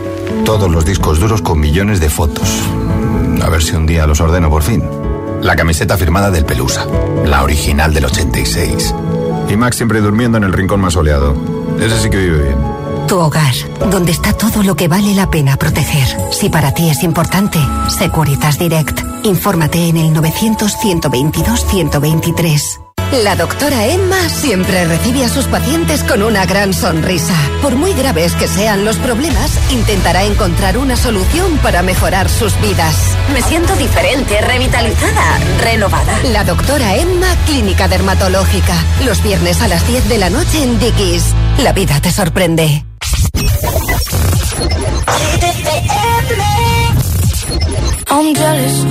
todos 0.44 0.70
los 0.70 0.84
discos 0.84 1.20
duros 1.20 1.42
con 1.42 1.60
millones 1.60 2.00
de 2.00 2.10
fotos. 2.10 2.48
A 3.42 3.48
ver 3.48 3.62
si 3.62 3.76
un 3.76 3.86
día 3.86 4.06
los 4.06 4.20
ordeno 4.20 4.50
por 4.50 4.62
fin. 4.62 4.82
La 5.42 5.54
camiseta 5.54 5.96
firmada 5.96 6.30
del 6.30 6.44
Pelusa, 6.44 6.86
la 7.24 7.44
original 7.44 7.94
del 7.94 8.06
86. 8.06 8.94
Y 9.48 9.56
Max 9.56 9.76
siempre 9.76 10.00
durmiendo 10.00 10.38
en 10.38 10.44
el 10.44 10.52
rincón 10.52 10.80
más 10.80 10.94
soleado. 10.94 11.36
Ese 11.80 12.00
sí 12.00 12.10
que 12.10 12.16
vive 12.16 12.42
bien. 12.42 12.58
Tu 13.06 13.16
hogar, 13.16 13.54
donde 13.90 14.12
está 14.12 14.32
todo 14.32 14.62
lo 14.62 14.74
que 14.74 14.88
vale 14.88 15.14
la 15.14 15.30
pena 15.30 15.56
proteger. 15.56 16.08
Si 16.32 16.48
para 16.50 16.74
ti 16.74 16.90
es 16.90 17.02
importante, 17.02 17.58
Securitas 17.88 18.58
Direct. 18.58 19.00
Infórmate 19.22 19.88
en 19.88 19.96
el 19.96 20.12
900-122-123. 20.14 22.87
La 23.12 23.36
doctora 23.36 23.86
Emma 23.86 24.28
siempre 24.28 24.84
recibe 24.84 25.24
a 25.24 25.30
sus 25.30 25.46
pacientes 25.46 26.04
con 26.04 26.22
una 26.22 26.44
gran 26.44 26.74
sonrisa. 26.74 27.34
Por 27.62 27.74
muy 27.74 27.94
graves 27.94 28.34
que 28.34 28.46
sean 28.46 28.84
los 28.84 28.98
problemas, 28.98 29.50
intentará 29.70 30.24
encontrar 30.24 30.76
una 30.76 30.94
solución 30.94 31.56
para 31.58 31.82
mejorar 31.82 32.28
sus 32.28 32.60
vidas. 32.60 33.16
Me 33.32 33.40
siento 33.40 33.74
diferente, 33.76 34.38
revitalizada, 34.42 35.38
renovada. 35.62 36.18
La 36.32 36.44
doctora 36.44 36.96
Emma, 36.96 37.28
Clínica 37.46 37.88
Dermatológica. 37.88 38.74
Los 39.06 39.22
viernes 39.22 39.62
a 39.62 39.68
las 39.68 39.86
10 39.88 40.06
de 40.10 40.18
la 40.18 40.28
noche 40.28 40.62
en 40.62 40.78
Dickies. 40.78 41.34
La 41.62 41.72
vida 41.72 41.98
te 42.02 42.10
sorprende. 42.12 42.84
I'm 48.10 48.34
jealous, 48.34 48.84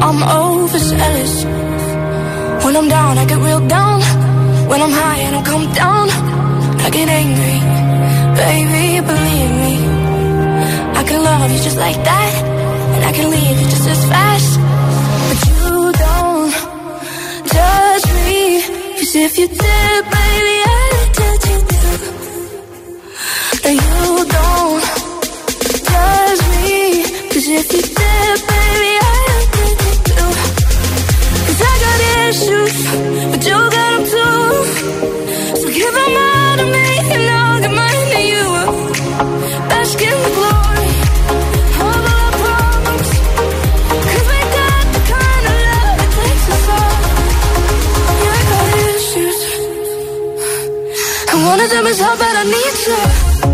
I'm 0.00 0.22
overzealous. 0.22 1.63
When 2.64 2.74
I'm 2.76 2.88
down, 2.88 3.18
I 3.18 3.24
get 3.26 3.38
real 3.38 3.60
down. 3.68 4.00
When 4.70 4.80
I'm 4.80 4.90
high, 4.90 5.18
and 5.26 5.36
I 5.36 5.42
come 5.42 5.66
down. 5.72 6.08
I 6.86 6.88
get 6.96 7.08
angry, 7.08 7.58
baby, 8.40 8.86
believe 9.10 9.52
me. 9.62 9.74
I 11.00 11.02
can 11.08 11.22
love 11.22 11.50
you 11.52 11.60
just 11.62 11.76
like 11.76 11.98
that, 12.10 12.32
and 12.94 13.04
I 13.04 13.12
can 13.12 13.30
leave 13.30 13.56
you 13.60 13.68
just 13.74 13.86
as 13.94 14.02
fast. 14.12 14.50
But 15.28 15.38
you 15.48 15.92
don't 16.04 16.52
judge 17.54 18.06
me, 18.24 18.40
'cause 18.96 19.14
if 19.26 19.32
you 19.38 19.46
did, 19.48 20.00
baby, 20.16 20.56
I'd 20.74 21.08
judge 21.18 21.44
you 21.50 21.58
you 23.82 24.24
don't 24.36 24.84
judge 25.90 26.42
me, 26.54 26.78
'cause 27.28 27.46
if 27.60 27.66
you 27.74 27.82
did, 28.00 28.36
baby, 28.52 29.03
issues, 32.28 32.74
but 33.30 33.40
you 33.48 33.58
got 33.76 33.90
them 33.92 34.02
too. 34.12 34.46
So 35.60 35.66
give 35.78 35.94
them 35.98 36.14
all 36.26 36.56
to 36.60 36.66
me, 36.74 36.86
and 37.14 37.24
I'll 37.38 37.60
give 37.62 37.74
mine 37.80 38.08
to 38.14 38.20
you. 38.32 38.46
Bask 39.68 40.00
in 40.02 40.16
the 40.24 40.30
glory 40.36 40.74
one 51.46 51.60
of 51.60 51.70
them 51.70 51.86
is 51.86 52.00
how 52.00 52.16
bad 52.16 52.36
I 52.36 52.44
need 52.44 53.48
you. 53.48 53.53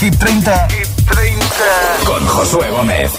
De 0.00 0.06
Hit 0.06 0.18
30, 0.18 0.68
con 2.04 2.26
Josué 2.26 2.70
Gómez. 2.70 3.12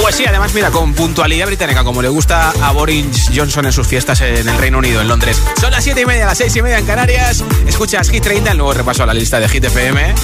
Pues 0.00 0.14
sí, 0.14 0.24
además, 0.26 0.52
mira, 0.54 0.70
con 0.70 0.92
puntualidad 0.94 1.46
británica, 1.46 1.84
como 1.84 2.02
le 2.02 2.08
gusta 2.08 2.50
a 2.62 2.72
Boris 2.72 3.30
Johnson 3.34 3.66
en 3.66 3.72
sus 3.72 3.86
fiestas 3.86 4.20
en 4.20 4.48
el 4.48 4.58
Reino 4.58 4.78
Unido, 4.78 5.00
en 5.00 5.08
Londres. 5.08 5.40
Son 5.60 5.70
las 5.70 5.84
7 5.84 6.00
y 6.00 6.06
media, 6.06 6.26
las 6.26 6.38
6 6.38 6.56
y 6.56 6.62
media 6.62 6.78
en 6.78 6.86
Canarias. 6.86 7.44
Escuchas 7.66 8.10
Hit 8.10 8.22
30, 8.22 8.52
el 8.52 8.58
nuevo 8.58 8.74
repaso 8.74 9.02
a 9.02 9.06
la 9.06 9.14
lista 9.14 9.40
de 9.40 9.48
Hit 9.48 9.64
FM. 9.64 10.14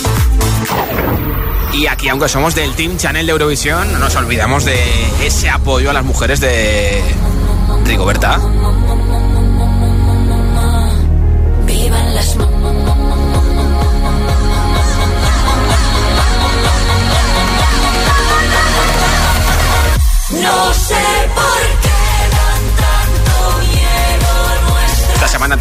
Y 1.75 1.87
aquí, 1.87 2.09
aunque 2.09 2.29
somos 2.29 2.55
del 2.55 2.75
Team 2.75 2.99
Channel 2.99 3.25
de 3.25 3.33
Eurovisión, 3.33 3.93
no 3.93 3.99
nos 3.99 4.15
olvidamos 4.17 4.65
de 4.65 4.79
ese 5.25 5.49
apoyo 5.49 5.91
a 5.91 5.93
las 5.93 6.05
mujeres 6.05 6.41
de 6.41 7.03
Rigoberta. 7.85 8.39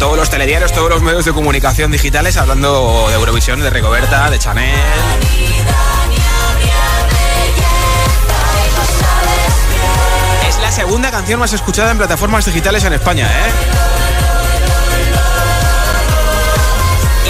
Todos 0.02 0.16
los 0.16 0.30
telediarios, 0.30 0.72
todos 0.72 0.90
los 0.90 1.00
medios 1.00 1.24
de 1.24 1.32
comunicación 1.32 1.92
digitales 1.92 2.36
hablando 2.36 3.06
de 3.08 3.14
Eurovisión, 3.14 3.60
de 3.60 3.70
Rigoberta, 3.70 4.28
de 4.30 4.36
Chanel. 4.36 4.74
Es 10.48 10.58
la 10.58 10.72
segunda 10.72 11.12
canción 11.12 11.38
más 11.38 11.52
escuchada 11.52 11.92
en 11.92 11.98
plataformas 11.98 12.44
digitales 12.44 12.82
en 12.82 12.94
España, 12.94 13.30
¿eh? 13.30 13.52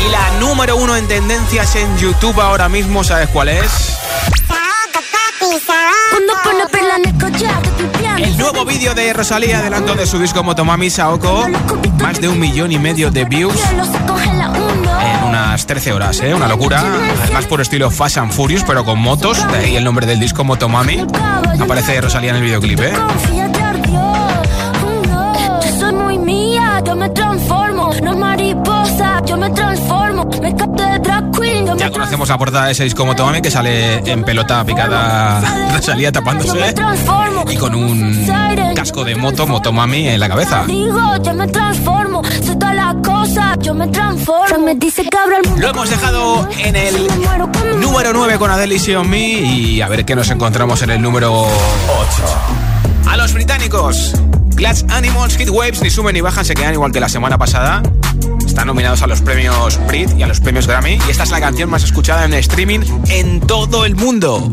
Y 0.06 0.08
la 0.08 0.30
número 0.40 0.76
uno 0.76 0.96
en 0.96 1.06
tendencias 1.06 1.76
en 1.76 1.98
YouTube 1.98 2.40
ahora 2.40 2.70
mismo, 2.70 3.04
¿sabes 3.04 3.28
cuál 3.28 3.50
es? 3.50 3.98
Vídeo 8.64 8.94
de 8.94 9.12
Rosalía 9.12 9.58
adelanto 9.58 9.94
de 9.94 10.06
su 10.06 10.18
disco 10.18 10.42
Motomami 10.42 10.90
Saoko. 10.90 11.48
Más 12.00 12.20
de 12.20 12.28
un 12.28 12.38
millón 12.38 12.72
y 12.72 12.78
medio 12.78 13.10
de 13.10 13.24
views 13.24 13.54
en 15.02 15.28
unas 15.28 15.66
13 15.66 15.92
horas, 15.92 16.20
¿eh? 16.20 16.34
Una 16.34 16.48
locura. 16.48 16.82
Además 17.22 17.46
por 17.46 17.60
estilo 17.60 17.90
Fast 17.90 18.18
and 18.18 18.32
Furious, 18.32 18.64
pero 18.66 18.84
con 18.84 18.98
motos. 18.98 19.46
De 19.52 19.58
ahí 19.58 19.76
el 19.76 19.84
nombre 19.84 20.06
del 20.06 20.20
disco 20.20 20.44
Motomami. 20.44 21.06
Aparece 21.60 22.00
Rosalía 22.00 22.30
en 22.30 22.36
el 22.36 22.42
videoclip, 22.42 22.80
¿eh? 22.80 22.92
Ya 31.76 31.90
conocemos 31.90 32.28
la 32.28 32.38
portada 32.38 32.66
de 32.66 32.72
ese 32.72 32.84
disco 32.84 33.04
Motomami 33.06 33.40
que 33.40 33.50
sale 33.50 33.98
en 34.10 34.24
pelota 34.24 34.64
picada 34.64 35.40
Rosalía 35.74 36.12
tapándose 36.12 36.74
y 37.50 37.56
con 37.56 37.74
un 37.74 38.26
casco 38.74 39.04
de 39.04 39.14
moto 39.14 39.46
Motomami 39.46 40.08
en 40.08 40.20
la 40.20 40.28
cabeza. 40.28 40.64
Digo, 40.66 41.16
yo 41.22 41.34
me 41.34 41.46
transformo, 41.48 42.22
soy 42.42 42.56
todas 42.56 42.74
las 42.74 42.94
cosas, 42.96 43.58
yo 43.60 43.74
me 43.74 43.88
transformo. 43.88 44.48
Se 44.48 44.58
me 44.58 44.74
dice 44.74 45.04
que 45.04 45.16
abra 45.16 45.38
el 45.38 45.48
mundo. 45.48 45.62
Lo 45.62 45.70
hemos 45.70 45.90
dejado 45.90 46.48
en 46.58 46.76
el 46.76 47.08
número 47.80 48.12
9 48.12 48.38
con 48.38 48.50
Adele 48.50 48.76
y 48.76 49.08
Me 49.08 49.20
y 49.20 49.80
a 49.80 49.88
ver 49.88 50.04
qué 50.04 50.14
nos 50.14 50.30
encontramos 50.30 50.82
en 50.82 50.90
el 50.90 51.02
número 51.02 51.42
8. 51.42 51.50
A 53.08 53.16
los 53.16 53.32
británicos, 53.32 54.12
Glass 54.54 54.84
Animals, 54.90 55.36
Hit 55.36 55.48
Waves 55.50 55.82
ni 55.82 55.90
suben 55.90 56.14
ni 56.14 56.20
bajan, 56.20 56.44
se 56.44 56.54
quedan 56.54 56.74
igual 56.74 56.92
que 56.92 57.00
la 57.00 57.08
semana 57.08 57.38
pasada. 57.38 57.82
Están 58.52 58.66
nominados 58.66 59.00
a 59.00 59.06
los 59.06 59.22
premios 59.22 59.80
Brit 59.86 60.10
y 60.18 60.22
a 60.22 60.26
los 60.26 60.38
premios 60.40 60.66
Grammy 60.66 60.98
y 61.08 61.10
esta 61.10 61.22
es 61.22 61.30
la 61.30 61.40
canción 61.40 61.70
más 61.70 61.84
escuchada 61.84 62.26
en 62.26 62.34
streaming 62.34 62.80
en 63.08 63.40
todo 63.40 63.86
el 63.86 63.96
mundo. 63.96 64.52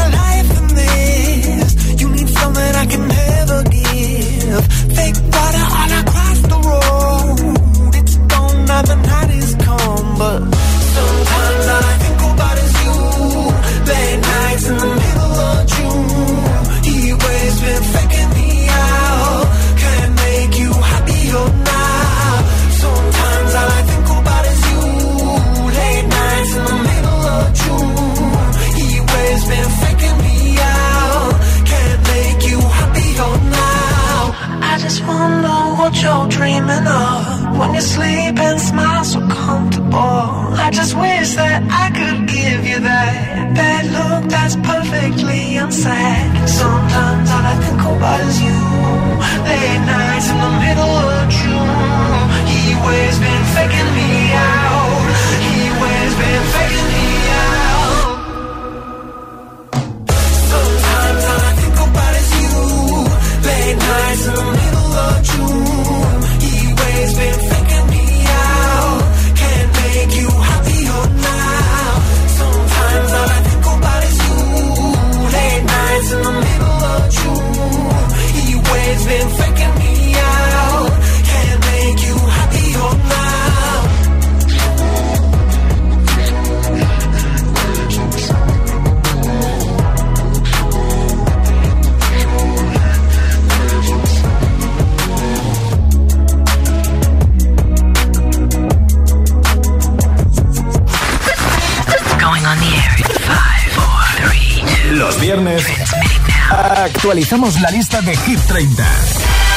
actualizamos 107.31 107.61
la 107.61 107.71
lista 107.71 108.01
de 108.01 108.15
Hit 108.17 108.39
30 108.41 108.85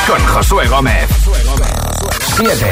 con 0.06 0.24
Josué 0.26 0.68
Gómez. 0.68 1.08
7. 2.36 2.66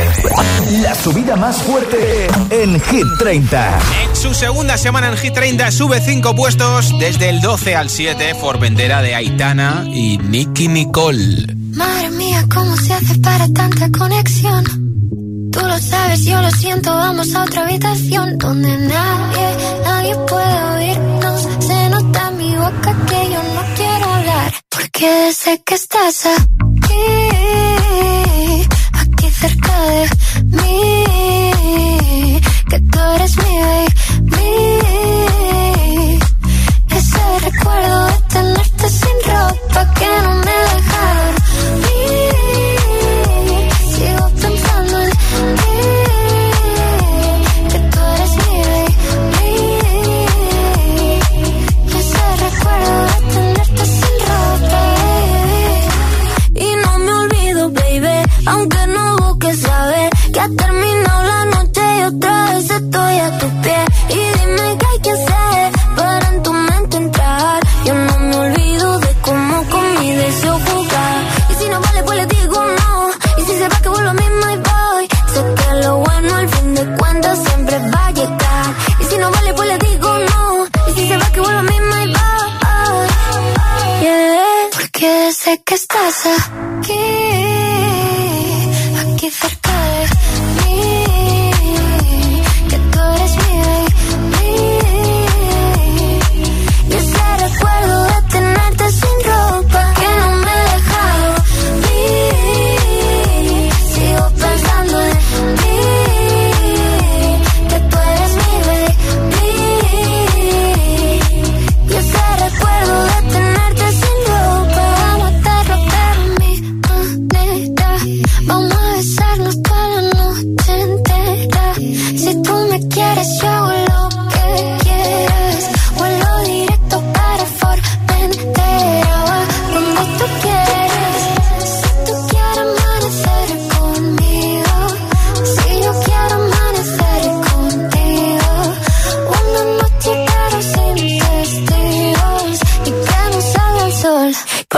La 0.81 0.95
subida 0.95 1.35
más 1.35 1.57
fuerte 1.62 2.29
en 2.51 2.81
Hit 2.81 3.07
30. 3.19 3.79
En 4.05 4.17
su 4.17 4.33
segunda 4.33 4.77
semana 4.77 5.09
en 5.09 5.17
Hit 5.17 5.35
30 5.35 5.73
sube 5.73 6.01
5 6.01 6.37
puestos 6.37 6.97
desde 7.01 7.31
el 7.31 7.41
12 7.41 7.75
al 7.75 7.91
7 7.91 8.37
por 8.41 8.61
bandera 8.61 9.03
de 9.03 9.17
Aitana 9.17 9.85
y 9.87 10.19
Nicky 10.19 10.69
Nicole. 10.69 11.53
Madre 11.75 12.11
mía, 12.11 12.45
¿cómo 12.53 12.77
se 12.77 12.95
hace 12.95 13.19
para 13.19 13.49
tanta 13.49 13.91
conexión? 13.91 14.65
Tú 15.51 15.61
lo 15.61 15.79
sabes, 15.79 16.24
yo 16.24 16.41
lo 16.41 16.51
siento, 16.53 16.95
vamos 16.95 17.35
a 17.35 17.43
otra 17.43 17.62
habitación 17.62 18.39
donde 18.39 18.76
nadie, 18.76 19.57
nadie 19.85 20.16
puede 20.29 20.62
oírnos. 20.76 21.49
Se 21.59 21.89
nota 21.91 22.29
en 22.29 22.39
mi 22.39 22.57
boca 22.57 22.97
que 23.09 23.31
yo 23.31 23.43
no 23.55 23.62
porque 25.03 25.32
sé 25.32 25.61
que 25.64 25.74
estás 25.74 26.26
aquí, 26.26 26.94
aquí 28.92 29.30
cerca 29.30 29.80
de 29.80 30.09
mí, 30.44 30.91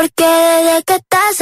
Porque 0.05 0.26
desde 0.26 0.82
que 0.84 0.94
estás 0.96 1.40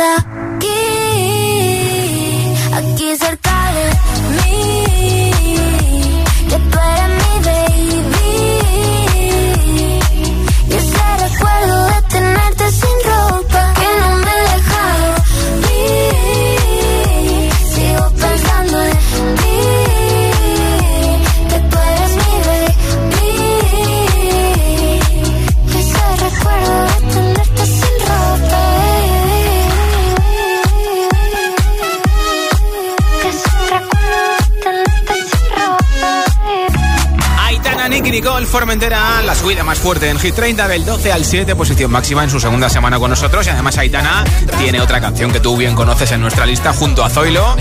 Formentera, 38.52 39.22
la 39.22 39.34
subida 39.34 39.64
más 39.64 39.78
fuerte 39.78 40.10
en 40.10 40.18
Hit 40.18 40.34
30 40.34 40.68
del 40.68 40.84
12 40.84 41.10
al 41.10 41.24
7, 41.24 41.56
posición 41.56 41.90
máxima 41.90 42.22
en 42.22 42.28
su 42.28 42.38
segunda 42.38 42.68
semana 42.68 42.98
con 42.98 43.08
nosotros. 43.08 43.46
Y 43.46 43.48
además 43.48 43.78
Aitana 43.78 44.24
tiene 44.58 44.78
otra 44.82 45.00
canción 45.00 45.32
que 45.32 45.40
tú 45.40 45.56
bien 45.56 45.74
conoces 45.74 46.12
en 46.12 46.20
nuestra 46.20 46.44
lista 46.44 46.74
junto 46.74 47.02
a 47.02 47.08
Zoilo, 47.08 47.56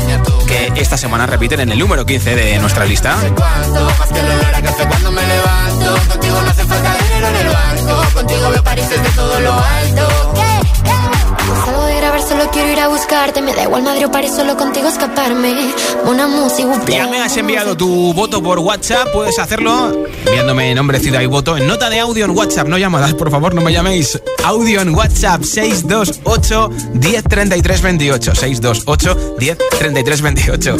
que 0.47 0.73
esta 0.75 0.97
semana 0.97 1.25
repiten 1.25 1.61
en 1.61 1.71
el 1.71 1.79
número 1.79 2.05
15 2.05 2.35
de 2.35 2.59
nuestra 2.59 2.83
lista. 2.83 3.15
Solo 12.31 12.49
quiero 12.51 12.71
ir 12.71 12.79
a 12.79 12.87
buscarte. 12.87 13.41
Me 13.41 13.53
da 13.53 13.63
igual 13.63 13.83
Madrid 13.83 14.05
o 14.07 14.11
París, 14.11 14.31
solo 14.33 14.55
contigo 14.55 14.87
escaparme. 14.87 15.73
Una 16.05 16.27
música, 16.27 16.79
Ya 16.87 17.07
me 17.07 17.19
has 17.19 17.35
enviado 17.35 17.75
tu 17.75 18.13
voto 18.13 18.41
por 18.41 18.59
WhatsApp, 18.59 19.09
puedes 19.11 19.37
hacerlo 19.37 20.05
enviándome 20.25 20.73
nombre, 20.73 20.99
ciudad 20.99 21.19
y 21.21 21.25
voto 21.25 21.57
en 21.57 21.67
nota 21.67 21.89
de 21.89 21.99
audio 21.99 22.23
en 22.23 22.31
WhatsApp, 22.31 22.67
no 22.67 22.77
llamadas, 22.77 23.13
por 23.15 23.29
favor, 23.29 23.53
no 23.53 23.61
me 23.61 23.73
llaméis. 23.73 24.21
Audio 24.45 24.81
en 24.81 24.95
WhatsApp 24.95 25.43
628 25.43 26.69
1033 26.93 27.81
28 27.81 28.35
628 28.35 29.35
1033 29.37 30.21
28. 30.21 30.77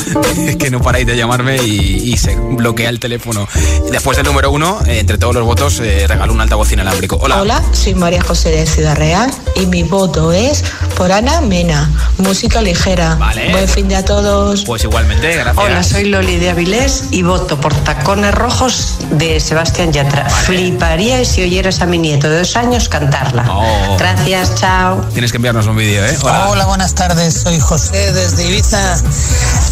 Es 0.48 0.56
que 0.56 0.72
no 0.72 0.82
paráis 0.82 1.06
de 1.06 1.18
llamarme 1.18 1.58
y, 1.58 2.14
y 2.14 2.18
se 2.18 2.36
bloquea 2.36 2.90
el 2.90 3.00
teléfono. 3.00 3.48
Después 3.92 4.16
del 4.16 4.26
número 4.26 4.52
uno, 4.52 4.80
eh, 4.88 5.00
entre 5.00 5.18
todos 5.18 5.36
los 5.36 5.46
votos, 5.46 5.80
eh, 5.82 6.06
regalo 6.08 6.32
un 6.32 6.40
altavoz 6.40 6.72
inalámbrico. 6.72 7.18
Hola. 7.22 7.42
Hola, 7.42 7.62
soy 7.74 7.94
María 7.94 8.22
José 8.24 8.52
de 8.52 8.66
Ciudad 8.66 8.96
Real 8.96 9.30
y 9.56 9.66
mi 9.66 9.84
voto 9.84 10.32
es 10.32 10.64
por 10.96 11.12
Ana 11.12 11.41
Mena, 11.42 11.90
música 12.18 12.62
ligera. 12.62 13.16
Vale. 13.16 13.52
Buen 13.52 13.68
fin 13.68 13.88
de 13.88 13.96
a 13.96 14.06
todos. 14.06 14.64
Pues 14.66 14.84
igualmente, 14.84 15.34
gracias. 15.36 15.58
Hola, 15.58 15.84
soy 15.84 16.06
Loli 16.06 16.38
de 16.38 16.52
Avilés 16.52 17.06
y 17.12 17.24
voto 17.24 17.60
por 17.60 17.74
Tacones 17.74 18.34
Rojos 18.34 18.98
de 19.12 19.40
Sebastián 19.40 19.92
Yatra. 19.92 20.30
Fliparía 20.30 21.24
si 21.26 21.42
oyeras 21.44 21.82
a 21.82 21.86
mi 21.86 21.98
nieto 21.98 22.30
de 22.30 22.40
dos 22.40 22.56
años 22.56 22.90
cantarla. 22.90 23.46
Oh. 23.50 23.98
Gracias, 23.98 24.56
chao. 24.56 25.02
Tienes 25.14 25.32
que 25.32 25.38
enviarnos 25.38 25.68
un 25.68 25.76
vídeo, 25.76 26.06
¿eh? 26.06 26.18
Hola. 26.22 26.66
buenas 26.66 26.94
tardes. 26.96 27.42
Soy 27.42 27.60
José 27.60 28.14
desde 28.14 28.48
Ibiza 28.48 28.98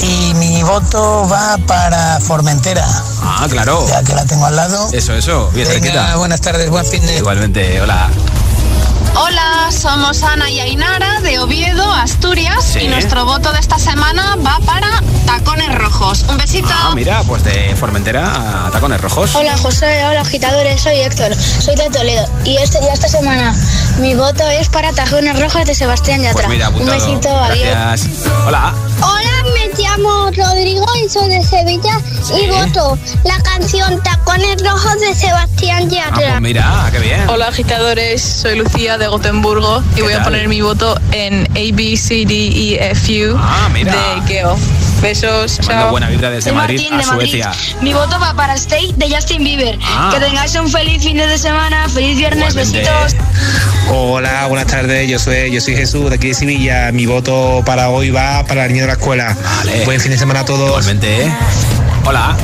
y 0.02 0.34
mi 0.36 0.64
voto 0.64 1.28
va 1.32 1.58
para 1.68 2.20
Formentera. 2.20 2.86
Ah, 3.22 3.48
claro. 3.50 3.86
Ya 3.88 4.04
que 4.04 4.14
la 4.14 4.26
tengo 4.26 4.46
al 4.46 4.56
lado. 4.56 4.90
Eso, 4.92 5.14
eso, 5.14 5.50
bien 5.54 5.68
Venga, 5.68 5.82
cerquita. 5.82 6.16
buenas 6.18 6.42
tardes, 6.42 6.70
buen 6.70 6.86
fin 6.86 7.06
de. 7.06 7.18
Igualmente, 7.18 7.82
hola. 7.82 8.10
Hola, 9.16 9.70
somos 9.72 10.24
Ana 10.24 10.50
y 10.50 10.60
Ainara 10.60 11.20
de 11.22 11.40
Oviedo, 11.40 11.92
Asturias, 11.94 12.64
Sí. 12.64 12.80
y 12.82 12.88
nuestro 12.88 13.26
voto 13.26 13.52
de 13.52 13.60
esta 13.60 13.78
semana 13.78 14.36
va 14.46 14.58
para 14.66 14.88
Tacones 15.26 15.74
Rojos. 15.76 16.24
Un 16.30 16.38
besito. 16.38 16.70
Ah, 16.72 16.92
mira, 16.96 17.22
pues 17.28 17.44
de 17.44 17.76
Formentera 17.76 18.68
a 18.68 18.72
Tacones 18.72 19.02
Rojos. 19.02 19.36
Hola 19.36 19.58
José, 19.58 20.06
hola 20.06 20.22
agitadores, 20.22 20.82
soy 20.82 21.00
Héctor, 21.00 21.36
soy 21.36 21.76
de 21.76 21.90
Toledo 21.90 22.26
y 22.46 22.58
este 22.58 22.80
día 22.80 22.94
esta 22.94 23.08
semana 23.10 23.54
mi 24.00 24.16
voto 24.16 24.48
es 24.48 24.70
para 24.70 24.92
Tajones 24.94 25.40
Rojas 25.40 25.66
de 25.66 25.76
Sebastián 25.76 26.22
Yatra. 26.22 26.46
Pues 26.46 26.50
mira, 26.50 26.70
Un 26.70 26.86
besito, 26.86 27.30
adiós. 27.30 28.02
Hola. 28.48 28.74
Hola, 29.02 29.44
me 29.54 29.70
llamo 29.84 30.32
Rodrigo 30.32 30.86
y 31.04 31.10
soy 31.10 31.28
de 31.30 31.44
Sevilla 31.44 32.00
y 32.38 32.48
voto 32.48 32.98
la 33.26 33.38
canción 33.42 34.02
Tacones 34.02 34.62
Rojos 34.64 35.00
de 35.02 35.14
Sebastián 35.14 35.84
Ah, 35.86 35.90
Yatra. 35.92 36.30
pues 36.32 36.42
mira, 36.42 36.90
qué 36.92 37.00
bien. 37.00 37.30
Hola 37.30 37.48
agitadores, 37.48 38.22
soy 38.22 38.58
Lucía 38.58 38.98
de 38.98 39.08
Gotemburgo 39.08 39.84
y 39.98 40.02
voy 40.02 40.14
tal? 40.14 40.22
a 40.22 40.24
poner 40.24 40.48
mi 40.48 40.62
voto 40.62 40.98
en 41.12 41.46
A, 41.52 41.76
B, 41.76 41.98
C, 41.98 42.26
D, 42.26 42.34
E, 42.34 42.92
F, 42.92 43.28
U 43.30 43.38
Ah, 43.38 43.70
de 43.74 44.22
Geo. 44.28 44.58
Besos, 45.02 45.58
Te 45.58 45.68
mando 45.74 45.92
buena 45.92 46.10
vibra 46.10 46.30
desde 46.30 46.52
Madrid 46.52 46.76
Martín 46.90 46.94
a 46.94 46.98
de 46.98 47.06
Madrid. 47.06 47.44
Suecia. 47.44 47.52
Mi 47.82 47.94
voto 47.94 48.20
va 48.20 48.34
para 48.34 48.54
Stay 48.56 48.94
de 48.98 49.10
Justin 49.14 49.44
Bieber. 49.44 49.80
Ah. 49.82 50.10
Que 50.14 50.20
tengáis 50.20 50.54
un 50.56 50.70
feliz 50.70 51.02
fin 51.02 51.16
de 51.18 51.38
semana, 51.38 51.88
feliz 51.88 52.18
viernes, 52.18 52.50
Igualmente. 52.50 52.80
besitos. 52.80 53.16
Hola, 53.90 54.46
buenas 54.48 54.68
tardes. 54.68 55.10
Yo 55.10 55.18
soy, 55.18 55.52
yo 55.52 55.62
soy 55.62 55.76
Jesús 55.78 56.10
de 56.10 56.18
aquí 56.18 56.28
de 56.30 56.34
Sevilla. 56.34 56.92
Mi 56.92 57.06
voto 57.06 57.64
para 57.66 57.90
hoy 57.90 58.12
va 58.12 58.44
para 58.46 58.66
el 58.66 58.74
niño 58.74 58.84
de 58.84 58.88
la 58.88 58.94
escuela. 58.94 59.38
Buen 59.86 60.02
fin 60.02 60.12
de 60.12 60.18
semana 60.18 60.42
a 60.42 60.46
todos. 60.46 60.68
Igualmente. 60.68 61.24
¿eh? 61.26 61.34
Hola. 62.06 62.36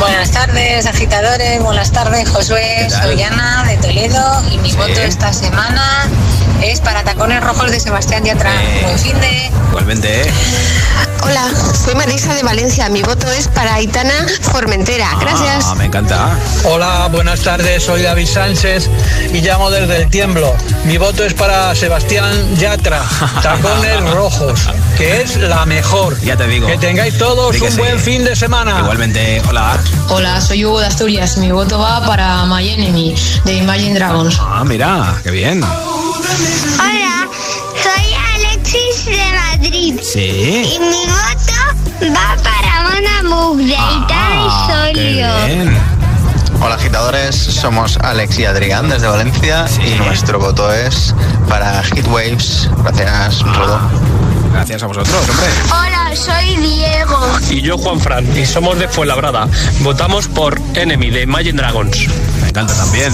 Buenas 0.00 0.32
tardes, 0.32 0.84
agitadores. 0.86 1.62
Buenas 1.62 1.92
tardes, 1.92 2.28
Josué. 2.28 2.88
Soy 2.90 3.22
Ana 3.22 3.64
de 3.68 3.76
Toledo 3.76 4.42
y 4.52 4.58
mi 4.58 4.70
Sí. 4.70 4.76
voto 4.76 5.00
esta 5.00 5.32
semana 5.32 6.08
es 6.62 6.80
para 6.80 7.02
Tacones 7.04 7.42
Rojos 7.42 7.70
de 7.70 7.80
Sebastián 7.80 8.24
Yatra. 8.24 8.52
Eh. 8.62 8.80
Buen 8.82 8.98
fin 8.98 9.20
de. 9.20 9.50
Igualmente. 9.68 10.22
¿eh? 10.22 10.32
Hola, 11.22 11.50
soy 11.84 11.94
Marisa 11.94 12.34
de 12.34 12.42
Valencia. 12.42 12.88
Mi 12.90 13.02
voto 13.02 13.30
es 13.32 13.48
para 13.48 13.74
Aitana 13.74 14.26
Formentera. 14.42 15.08
Gracias. 15.20 15.64
Ah, 15.66 15.74
me 15.74 15.86
encanta. 15.86 16.38
Hola, 16.64 17.08
buenas 17.10 17.40
tardes, 17.40 17.82
soy 17.82 18.02
David 18.02 18.26
Sánchez 18.26 18.90
y 19.32 19.40
llamo 19.40 19.70
desde 19.70 20.02
el 20.02 20.10
Tiemblo. 20.10 20.54
Mi 20.84 20.98
voto 20.98 21.24
es 21.24 21.32
para 21.32 21.74
Sebastián 21.74 22.56
Yatra, 22.56 23.02
Tacones 23.42 24.10
Rojos, 24.10 24.68
que 24.98 25.22
es 25.22 25.36
la 25.36 25.64
mejor. 25.64 26.20
Ya 26.20 26.36
te 26.36 26.46
digo. 26.46 26.66
Que 26.66 26.76
tengáis 26.76 27.16
todos 27.16 27.58
un 27.58 27.76
buen 27.78 27.98
fin 27.98 28.22
de 28.22 28.36
semana. 28.36 28.80
Igualmente. 28.80 29.40
Hola. 29.48 29.78
Hola, 30.10 30.40
soy 30.42 30.64
Hugo 30.66 30.80
de 30.80 30.86
Asturias. 30.86 31.38
Mi 31.38 31.50
voto 31.50 31.78
va 31.78 32.04
para 32.04 32.44
My 32.44 32.68
Enemy 32.68 33.14
de 33.46 33.54
Imagine 33.54 33.94
Dragons. 33.94 34.38
Ah, 34.40 34.62
mira, 34.64 35.18
qué 35.22 35.30
bien. 35.30 35.64
Hola, 36.78 37.28
soy 37.82 38.14
Alexis 38.34 39.04
de 39.06 39.32
Madrid. 39.32 40.00
Sí. 40.02 40.74
Y 40.74 40.78
mi 40.78 41.06
voto 41.06 42.14
va 42.14 42.36
para 42.42 42.82
Mona 42.82 43.22
de 43.62 43.76
Ah, 43.78 44.66
Solio. 44.68 45.46
bien. 45.46 45.78
Hola 46.60 46.74
agitadores, 46.76 47.34
somos 47.36 47.96
Alex 47.98 48.38
y 48.38 48.44
Adrián 48.46 48.88
desde 48.88 49.06
Valencia 49.06 49.66
y 49.84 49.94
nuestro 49.96 50.38
voto 50.38 50.72
es 50.72 51.14
para 51.48 51.82
Heatwaves. 51.82 52.68
Gracias, 52.82 53.40
Rodo. 53.42 53.78
Gracias 54.52 54.82
a 54.82 54.86
vosotros, 54.86 55.28
hombre. 55.28 55.46
Hola, 55.70 56.03
soy 56.16 56.56
Diego. 56.56 57.18
Y 57.50 57.62
yo, 57.62 57.76
Juan 57.78 58.00
Fran, 58.00 58.36
y 58.36 58.46
somos 58.46 58.78
de 58.78 58.88
Fuenlabrada. 58.88 59.48
Votamos 59.80 60.28
por 60.28 60.60
Enemy 60.74 61.10
de 61.10 61.22
Imagine 61.22 61.60
Dragons. 61.60 62.08
Me 62.40 62.48
encanta 62.48 62.74
también. 62.74 63.12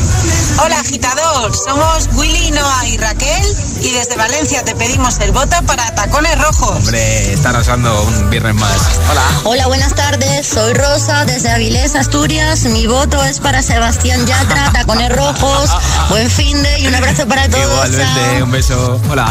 Hola 0.62 0.80
agitador, 0.80 1.52
somos 1.54 2.08
Willy, 2.14 2.50
Noah 2.50 2.86
y 2.86 2.98
Raquel 2.98 3.70
y 3.82 3.90
desde 3.92 4.16
Valencia 4.16 4.62
te 4.64 4.74
pedimos 4.74 5.18
el 5.20 5.32
voto 5.32 5.56
para 5.66 5.94
Tacones 5.94 6.38
Rojos. 6.38 6.76
Hombre, 6.76 7.32
está 7.32 7.50
arrasando 7.50 8.02
un 8.02 8.30
viernes 8.30 8.54
más. 8.54 8.76
Hola. 9.10 9.22
Hola, 9.44 9.66
buenas 9.68 9.94
tardes. 9.94 10.46
Soy 10.46 10.74
Rosa 10.74 11.24
desde 11.24 11.50
Avilés, 11.50 11.94
Asturias. 11.94 12.64
Mi 12.64 12.86
voto 12.86 13.22
es 13.24 13.40
para 13.40 13.62
Sebastián 13.62 14.26
Yatra, 14.26 14.70
Tacones 14.72 15.14
Rojos. 15.14 15.70
Buen 16.10 16.30
fin 16.30 16.62
de 16.62 16.80
y 16.80 16.86
un 16.88 16.94
abrazo 16.94 17.26
para 17.26 17.48
todos. 17.48 17.64
Igualmente, 17.64 18.42
un 18.42 18.50
beso. 18.50 19.00
Hola. 19.10 19.30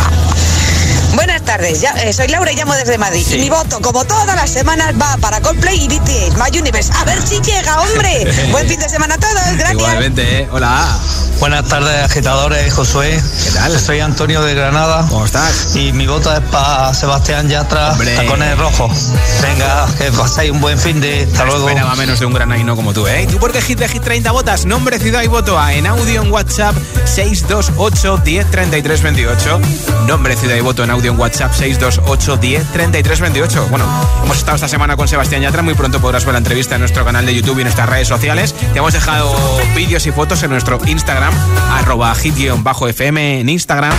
Buenas 1.16 1.42
tardes, 1.44 1.82
ya- 1.82 1.94
eh, 2.04 2.14
soy 2.14 2.28
Laura 2.28 2.52
y 2.52 2.56
llamo 2.56 2.74
desde 2.76 2.98
Madrid. 2.98 3.26
Y 3.32 3.38
mi 3.40 3.50
voto, 3.50 3.80
como 3.82 4.06
todas 4.06 4.36
las 4.36 4.50
semanas, 4.50 4.94
va 5.00 5.18
para 5.18 5.42
Coldplay 5.42 5.84
y 5.84 5.88
BTS, 5.88 6.36
My 6.38 6.58
Universe. 6.58 6.92
A 6.96 7.04
ver 7.06 7.22
si 7.26 7.40
llega, 7.42 7.82
hombre. 7.82 8.26
Buen 8.52 8.68
fin 8.68 8.80
de 8.80 8.88
semana 8.90 9.16
a 9.16 9.18
todos, 9.18 9.34
gracias. 9.58 9.74
Igualmente, 9.74 10.42
¿eh? 10.42 10.48
hola. 10.52 10.98
Buenas 11.40 11.64
tardes, 11.70 12.04
agitadores, 12.04 12.74
Josué. 12.74 13.12
¿Qué 13.44 13.52
tal? 13.52 13.80
Soy 13.80 14.02
Antonio 14.02 14.42
de 14.42 14.54
Granada. 14.54 15.06
¿Cómo 15.08 15.24
estás? 15.24 15.74
Y 15.74 15.94
mi 15.94 16.06
voto 16.06 16.34
es 16.34 16.42
para 16.42 16.94
Sebastián 16.94 17.48
Yatra, 17.48 17.94
Hombre. 17.94 18.14
Tacones 18.14 18.58
Rojos. 18.58 19.14
Venga, 19.42 19.88
que 19.98 20.12
paséis 20.12 20.52
un 20.52 20.60
buen 20.60 20.78
fin 20.78 21.00
de. 21.00 21.24
Hasta 21.24 21.46
luego. 21.46 21.70
Esperaba 21.70 21.96
menos 21.96 22.20
de 22.20 22.26
un 22.26 22.34
granaino 22.34 22.76
como 22.76 22.94
tú, 22.94 23.08
¿eh? 23.08 23.24
¿Y 23.24 23.28
tú 23.28 23.40
por 23.40 23.54
qué 23.54 23.62
hit 23.62 23.80
de 23.80 23.88
hit 23.88 24.04
30 24.04 24.32
votas? 24.32 24.66
Nombre, 24.66 25.00
ciudad 25.00 25.24
y 25.24 25.28
voto 25.28 25.58
a 25.58 25.74
en 25.74 25.88
audio 25.88 26.22
en 26.22 26.30
WhatsApp 26.30 26.76
628 27.06 28.18
10 28.18 28.52
33 28.52 29.02
28. 29.02 29.60
Nombre, 30.08 30.36
ciudad 30.36 30.58
y 30.58 30.62
voto 30.62 30.84
en 30.84 30.92
audio 30.92 31.12
en 31.12 31.20
WhatsApp 31.20 31.54
628 31.54 32.36
10 32.36 32.72
33 32.74 33.22
28. 33.22 33.68
Bueno, 33.70 33.86
hemos 34.26 34.38
estado 34.38 34.56
esta 34.56 34.68
semana 34.68 34.98
con 34.98 35.08
Sebastián 35.08 35.42
Yatra. 35.42 35.62
Muy 35.62 35.74
pronto 35.74 36.02
podrás 36.02 36.26
ver 36.26 36.34
la 36.34 36.40
entrevista 36.40 36.76
en 36.76 36.82
nuestro 36.82 37.06
canal 37.06 37.26
de 37.26 37.34
YouTube 37.34 37.60
y 37.60 37.62
en 37.62 37.66
nuestras 37.68 37.88
redes 37.88 38.10
sociales. 38.10 38.54
Te 38.54 38.80
hemos 38.80 38.92
dejado 38.92 39.34
vídeos 39.74 40.06
y 40.06 40.12
fotos 40.12 40.44
en 40.44 40.50
nuestro 40.50 40.80
Instagram 40.86 41.29
Instagram, 41.30 41.78
arroba 41.80 42.16
hit-fm 42.16 43.40
en 43.40 43.50
Instagram. 43.50 43.94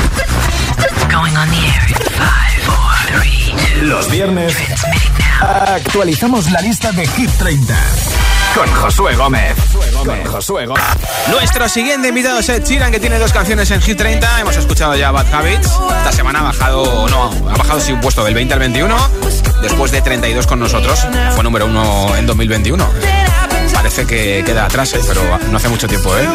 Los 3.83 4.11
viernes 4.11 4.55
actualizamos 5.41 6.51
la 6.51 6.61
lista 6.61 6.93
de 6.93 7.07
Hit 7.07 7.31
30 7.39 7.75
con 8.55 8.67
Josué 8.75 9.15
Gómez. 9.17 9.55
Con 10.05 10.25
Josué 10.25 10.67
Gómez. 10.67 10.85
Nuestro 11.29 11.69
siguiente 11.69 12.09
invitado 12.09 12.41
es 12.41 12.49
Ed 12.49 12.65
Sheeran, 12.65 12.91
que 12.91 13.01
tiene 13.01 13.19
dos 13.19 13.33
canciones 13.33 13.71
en 13.71 13.81
Hit 13.81 13.97
30. 13.97 14.41
Hemos 14.41 14.57
escuchado 14.57 14.97
ya 14.97 15.11
Bad 15.11 15.33
Habits. 15.33 15.69
Esta 15.99 16.13
semana 16.13 16.41
ha 16.41 16.43
bajado, 16.45 17.09
no, 17.09 17.31
ha 17.49 17.57
bajado 17.57 17.81
sí, 17.81 17.93
un 17.93 18.01
puesto 18.01 18.25
del 18.25 18.35
20 18.35 18.55
al 18.55 18.61
21, 18.61 18.97
después 19.63 19.93
de 19.93 20.03
32 20.03 20.47
con 20.47 20.59
nosotros. 20.59 21.07
Fue 21.35 21.45
número 21.45 21.67
uno 21.67 22.15
en 22.17 22.27
2021. 22.27 22.87
Parece 23.73 24.05
que 24.05 24.43
queda 24.45 24.67
atrás, 24.67 24.93
eh, 24.93 25.01
pero 25.07 25.23
no 25.51 25.57
hace 25.57 25.69
mucho 25.69 25.89
tiempo, 25.89 26.15
¿eh? 26.17 26.29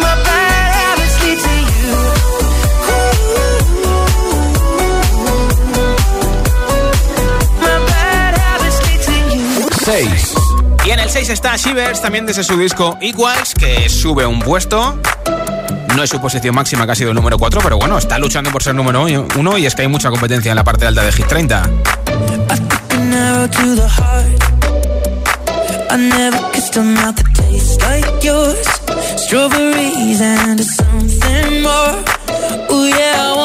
6. 9.86 10.34
Y 10.84 10.90
en 10.90 11.00
el 11.00 11.12
6 11.12 11.30
está 11.30 11.56
Shivers, 11.58 12.02
también 12.02 12.26
desde 12.26 12.44
su 12.44 12.58
disco 12.58 12.98
Equals, 13.02 13.54
que 13.54 13.88
sube 13.88 14.26
un 14.26 14.40
puesto. 14.40 15.00
No 15.96 16.02
es 16.02 16.10
su 16.10 16.20
posición 16.20 16.56
máxima, 16.56 16.88
que 16.88 16.94
ha 16.94 16.96
sido 16.96 17.12
el 17.12 17.16
número 17.16 17.38
4, 17.38 17.62
pero 17.62 17.78
bueno, 17.78 18.00
está 18.00 18.18
luchando 18.18 18.50
por 18.50 18.64
ser 18.64 18.74
número 18.74 19.04
1 19.04 19.58
y 19.60 19.66
es 19.68 19.76
que 19.76 19.84
hay 19.84 19.88
mucha 19.88 20.10
competencia 20.10 20.50
en 20.50 20.56
la 20.56 20.64
parte 20.64 20.88
alta 20.88 21.04
de 21.04 21.12
Hit 21.12 21.28
30. 21.28 21.70
I 25.92 25.98
never 25.98 26.52
kissed 26.52 26.76
a 26.78 26.82
mouth 26.82 27.16
that 27.16 27.36
tastes 27.36 27.80
like 27.82 28.24
yours. 28.24 28.68
Strawberries 29.22 30.20
and 30.20 30.60
something 30.60 31.62
more. 31.62 32.04
Yeah, 32.90 33.22
I 33.22 33.34
want 33.38 33.45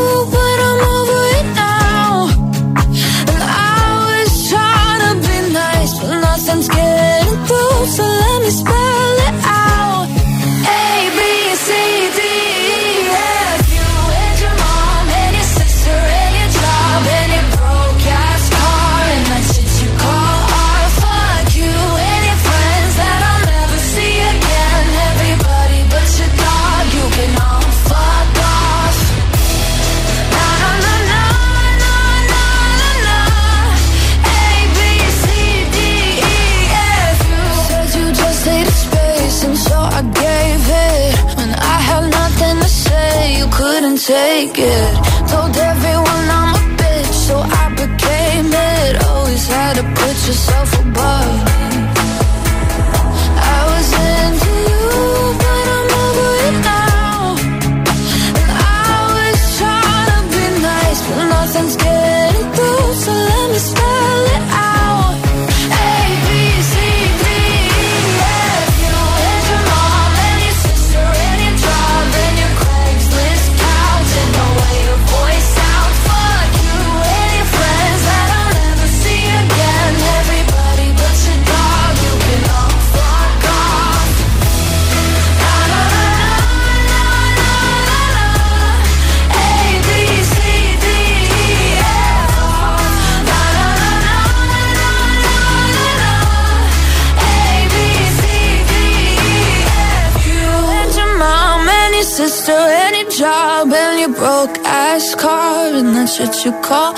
You 106.19 106.51
call. 106.61 106.93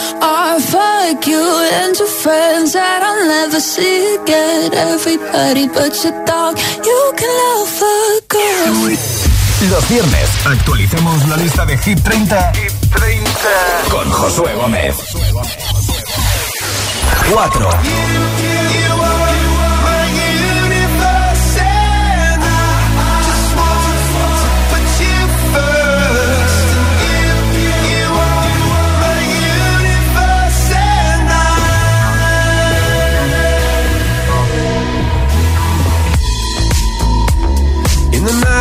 Fuck 0.59 1.27
you 1.27 1.43
friends 2.23 2.73
that 2.73 3.03
never 3.27 3.59
see. 3.59 4.17
Everybody 4.73 5.67
but 5.67 5.93
you 6.03 6.11
can. 8.27 8.97
Los 9.69 9.87
viernes 9.87 10.29
actualicemos 10.45 11.27
la 11.27 11.37
lista 11.37 11.65
de 11.65 11.77
Hit 11.77 12.01
30, 12.03 12.51
Hit 12.53 12.71
30. 12.95 13.29
con 13.89 14.09
Josué 14.11 14.55
Gómez. 14.55 14.95
4. 17.31 18.52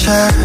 check 0.00 0.39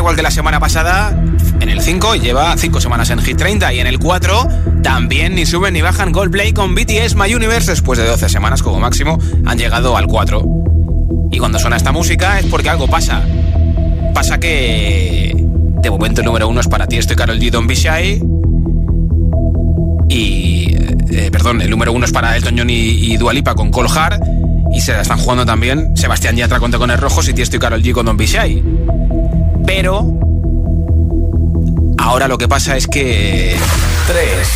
igual 0.00 0.16
que 0.16 0.22
la 0.22 0.30
semana 0.30 0.58
pasada. 0.58 1.14
En 1.60 1.68
el 1.68 1.80
5 1.80 2.16
lleva 2.16 2.56
5 2.56 2.80
semanas 2.80 3.10
en 3.10 3.20
Hit 3.20 3.36
30 3.36 3.72
y 3.74 3.80
en 3.80 3.86
el 3.86 3.98
4 3.98 4.48
también 4.82 5.34
ni 5.34 5.44
suben 5.44 5.74
ni 5.74 5.82
bajan 5.82 6.10
Goldplay 6.10 6.52
con 6.52 6.74
BTS 6.74 7.16
My 7.16 7.34
Universe 7.34 7.70
después 7.70 7.98
de 7.98 8.06
12 8.06 8.30
semanas 8.30 8.62
como 8.62 8.80
máximo 8.80 9.18
han 9.44 9.58
llegado 9.58 9.96
al 9.96 10.06
4. 10.06 10.42
Y 11.30 11.38
cuando 11.38 11.58
suena 11.58 11.76
esta 11.76 11.92
música 11.92 12.38
es 12.38 12.46
porque 12.46 12.70
algo 12.70 12.88
pasa. 12.88 13.22
Pasa 14.14 14.40
que 14.40 15.34
de 15.36 15.90
momento 15.90 16.22
el 16.22 16.26
número 16.26 16.48
1 16.48 16.60
es 16.60 16.68
para 16.68 16.86
ti, 16.86 16.96
estoy 16.96 17.16
Carol 17.16 17.38
G. 17.38 17.50
Don 17.50 17.66
Be 17.66 17.74
Shy. 17.74 18.22
Y 20.08 20.76
eh, 21.10 21.30
perdón, 21.30 21.60
el 21.60 21.68
número 21.68 21.92
1 21.92 22.06
es 22.06 22.12
para 22.12 22.36
Elton 22.36 22.56
John 22.56 22.70
y, 22.70 22.74
y 22.74 23.16
Dua 23.18 23.34
Lipa 23.34 23.54
con 23.54 23.70
Cole 23.70 23.90
Hart. 23.94 24.22
Y 24.72 24.80
se 24.80 24.92
la 24.92 25.02
están 25.02 25.18
jugando 25.18 25.44
también 25.44 25.96
Sebastián 25.96 26.36
Yatra 26.36 26.58
con 26.58 26.70
Tacones 26.70 26.98
Rojos 26.98 27.28
y 27.28 27.34
Tiesto 27.34 27.56
y 27.56 27.58
Carol 27.58 27.82
G 27.82 27.92
con 27.92 28.06
Don 28.06 28.16
Be 28.16 28.26
Shy. 28.26 28.62
Pero 29.72 30.04
ahora 31.96 32.26
lo 32.26 32.36
que 32.38 32.48
pasa 32.48 32.76
es 32.76 32.88
que 32.88 33.56
3 34.08 34.48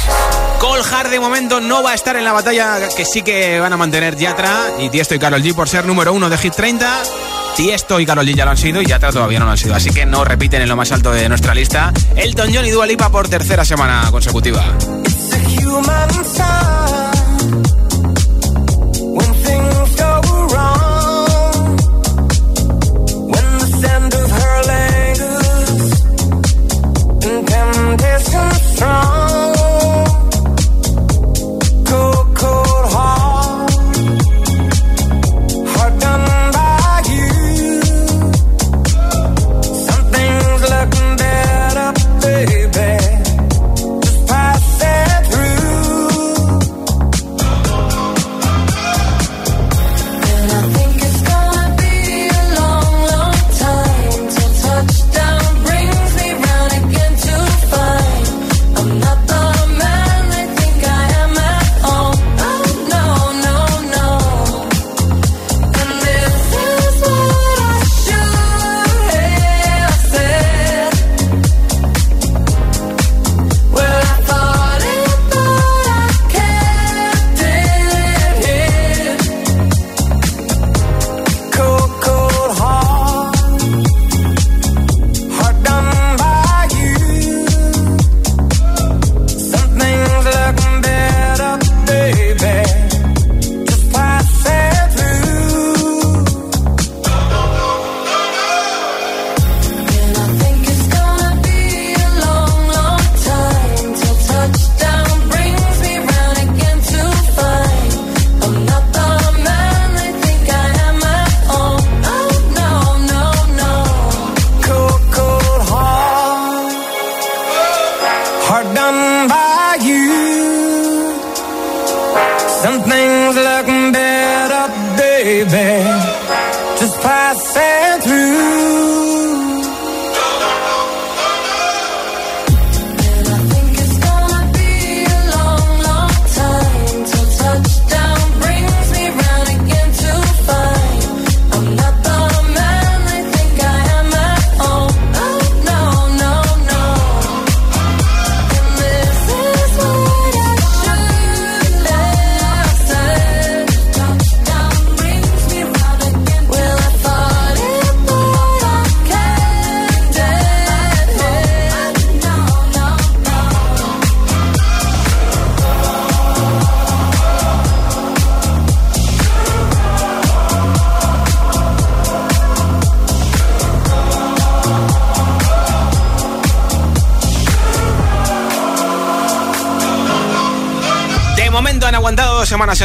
Cole 0.59 0.83
Hart 0.91 1.09
de 1.09 1.21
momento 1.21 1.61
no 1.61 1.85
va 1.85 1.93
a 1.93 1.95
estar 1.95 2.17
en 2.17 2.25
la 2.25 2.33
batalla 2.33 2.89
que 2.97 3.05
sí 3.05 3.23
que 3.23 3.61
van 3.61 3.73
a 3.73 3.77
mantener 3.77 4.17
Yatra 4.17 4.73
y 4.81 4.89
Tiesto 4.89 5.15
y 5.15 5.21
Carol 5.21 5.41
G 5.41 5.55
por 5.55 5.69
ser 5.69 5.87
número 5.87 6.12
1 6.12 6.29
de 6.29 6.37
Hit 6.37 6.55
30. 6.55 7.03
Tiesto 7.55 8.01
y 8.01 8.07
Karol 8.07 8.27
G 8.27 8.35
ya 8.35 8.45
lo 8.45 8.51
han 8.51 8.57
sido 8.57 8.83
y 8.83 8.87
Yatra 8.87 9.12
todavía 9.12 9.39
no 9.39 9.45
lo 9.45 9.53
han 9.53 9.59
sido, 9.59 9.77
así 9.77 9.91
que 9.91 10.05
no 10.05 10.25
repiten 10.25 10.62
en 10.62 10.69
lo 10.69 10.75
más 10.75 10.91
alto 10.91 11.12
de 11.12 11.29
nuestra 11.29 11.55
lista. 11.55 11.93
Elton 12.17 12.51
John 12.53 12.67
y 12.67 12.71
Dua 12.71 12.85
Lipa 12.85 13.09
por 13.09 13.29
tercera 13.29 13.65
semana 13.65 14.09
consecutiva. 14.11 14.65
Strong. 28.75 29.14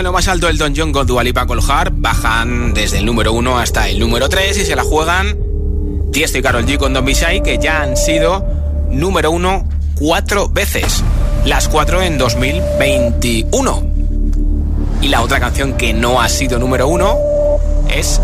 Lo 0.04 0.14
más 0.14 0.28
alto 0.28 0.48
el 0.48 0.58
Don 0.58 0.74
John 0.76 0.92
con 0.92 1.06
Dualipa 1.06 1.46
Coljar. 1.46 1.92
Bajan 1.92 2.74
desde 2.74 3.00
el 3.00 3.06
número 3.06 3.34
1 3.34 3.58
hasta 3.58 3.90
el 3.90 4.00
número 4.00 4.30
3 4.30 4.58
y 4.58 4.66
se 4.66 4.76
la 4.76 4.84
juegan 4.84 5.38
Tiesto 6.12 6.38
y 6.38 6.42
Carol 6.42 6.66
G 6.66 6.78
con 6.78 6.94
Don 6.94 7.04
Bishai, 7.06 7.44
que 7.44 7.58
ya 7.58 7.82
han 7.82 7.98
sido 7.98 8.46
número 8.90 9.32
1 9.32 9.70
cuatro 9.96 10.50
veces. 10.50 11.04
Las 11.46 11.68
cuatro 11.68 12.02
en 12.02 12.18
2021. 12.18 13.84
Y 15.02 15.08
la 15.10 15.22
otra 15.22 15.40
canción 15.40 15.74
que 15.74 15.94
no 15.94 16.22
ha 16.22 16.30
sido 16.30 16.60
número 16.60 16.88
1 16.88 17.18
es 17.90 18.22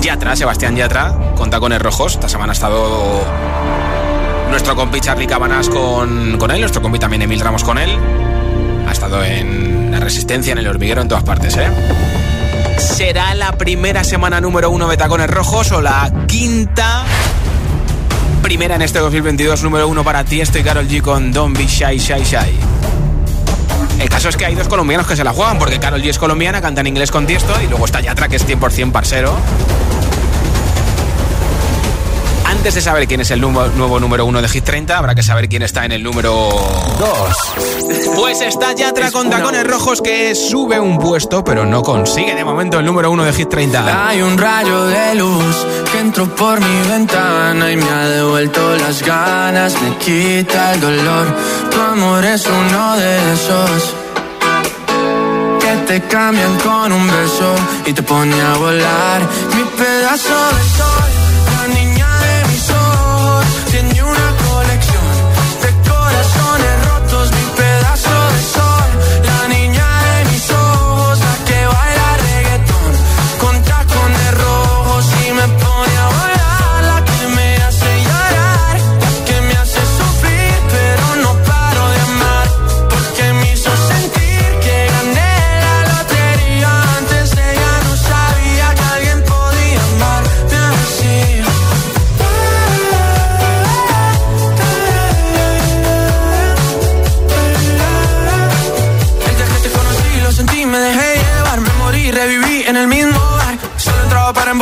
Yatra, 0.00 0.36
Sebastián 0.36 0.76
Yatra, 0.76 1.34
con 1.36 1.50
tacones 1.50 1.82
rojos. 1.82 2.14
Esta 2.14 2.28
semana 2.28 2.52
ha 2.52 2.54
estado 2.54 3.24
nuestro 4.50 4.76
compi 4.76 5.00
Charlie 5.00 5.26
Cabanas 5.26 5.68
con, 5.68 6.36
con 6.38 6.50
él, 6.50 6.60
nuestro 6.60 6.82
compi 6.82 6.98
también 6.98 7.22
Emil 7.22 7.40
Ramos 7.40 7.64
con 7.64 7.78
él. 7.78 7.90
Ha 8.86 8.92
estado 8.92 9.24
en 9.24 9.79
resistencia, 10.00 10.52
en 10.52 10.58
el 10.58 10.66
hormiguero, 10.68 11.02
en 11.02 11.08
todas 11.08 11.24
partes, 11.24 11.56
¿eh? 11.56 11.68
¿Será 12.78 13.34
la 13.34 13.52
primera 13.52 14.04
semana 14.04 14.40
número 14.40 14.70
uno 14.70 14.88
de 14.88 14.96
Tacones 14.96 15.28
Rojos 15.28 15.70
o 15.72 15.80
la 15.80 16.10
quinta 16.26 17.04
primera 18.42 18.74
en 18.74 18.82
este 18.82 18.98
2022 18.98 19.62
número 19.62 19.86
uno 19.86 20.02
para 20.02 20.24
Tiesto 20.24 20.58
y 20.58 20.62
Carol 20.62 20.88
G 20.88 21.02
con 21.02 21.30
Don't 21.30 21.56
Be 21.56 21.66
Shy 21.66 21.98
Shy 21.98 22.24
Shy? 22.24 22.58
El 24.00 24.08
caso 24.08 24.30
es 24.30 24.36
que 24.36 24.46
hay 24.46 24.54
dos 24.54 24.66
colombianos 24.66 25.06
que 25.06 25.14
se 25.14 25.22
la 25.22 25.32
juegan 25.32 25.58
porque 25.58 25.78
Carol 25.78 26.02
G 26.02 26.08
es 26.08 26.18
colombiana, 26.18 26.62
canta 26.62 26.80
en 26.80 26.86
inglés 26.86 27.10
con 27.10 27.26
Tiesto 27.26 27.54
y 27.62 27.66
luego 27.66 27.84
está 27.84 28.00
Yatra 28.00 28.28
que 28.28 28.36
es 28.36 28.46
100% 28.46 28.90
parcero. 28.92 29.36
Antes 32.60 32.74
de 32.74 32.82
saber 32.82 33.08
quién 33.08 33.22
es 33.22 33.30
el 33.30 33.40
nuevo, 33.40 33.68
nuevo 33.68 33.98
número 33.98 34.26
uno 34.26 34.42
de 34.42 34.46
Hit 34.46 34.64
30, 34.64 34.98
habrá 34.98 35.14
que 35.14 35.22
saber 35.22 35.48
quién 35.48 35.62
está 35.62 35.86
en 35.86 35.92
el 35.92 36.02
número 36.02 36.30
2. 36.98 38.14
Pues 38.14 38.42
está 38.42 38.74
Yatra 38.74 39.10
con 39.10 39.30
tacones 39.30 39.66
rojos 39.66 40.02
que 40.02 40.34
sube 40.34 40.78
un 40.78 40.98
puesto, 40.98 41.42
pero 41.42 41.64
no 41.64 41.82
consigue 41.82 42.34
de 42.34 42.44
momento 42.44 42.78
el 42.78 42.84
número 42.84 43.10
uno 43.10 43.24
de 43.24 43.32
Hit 43.32 43.48
30. 43.48 44.08
Hay 44.08 44.20
un 44.20 44.36
rayo 44.36 44.84
de 44.84 45.14
luz 45.14 45.66
que 45.90 46.00
entró 46.00 46.26
por 46.34 46.60
mi 46.60 46.88
ventana 46.90 47.72
y 47.72 47.78
me 47.78 47.88
ha 47.88 48.08
devuelto 48.10 48.76
las 48.76 49.02
ganas, 49.02 49.80
me 49.80 49.96
quita 49.96 50.74
el 50.74 50.80
dolor. 50.82 51.34
Tu 51.70 51.80
amor 51.80 52.22
es 52.26 52.46
uno 52.46 52.96
de 52.98 53.32
esos 53.32 53.94
que 55.60 55.76
te 55.86 56.02
cambian 56.08 56.58
con 56.58 56.92
un 56.92 57.06
beso 57.06 57.54
y 57.86 57.94
te 57.94 58.02
pone 58.02 58.38
a 58.38 58.58
volar. 58.58 59.22
Mi 59.56 59.64
pedazo 59.82 60.34
de 60.56 60.64
sol, 60.76 61.19
tiene 63.70 64.02
una 64.02 64.39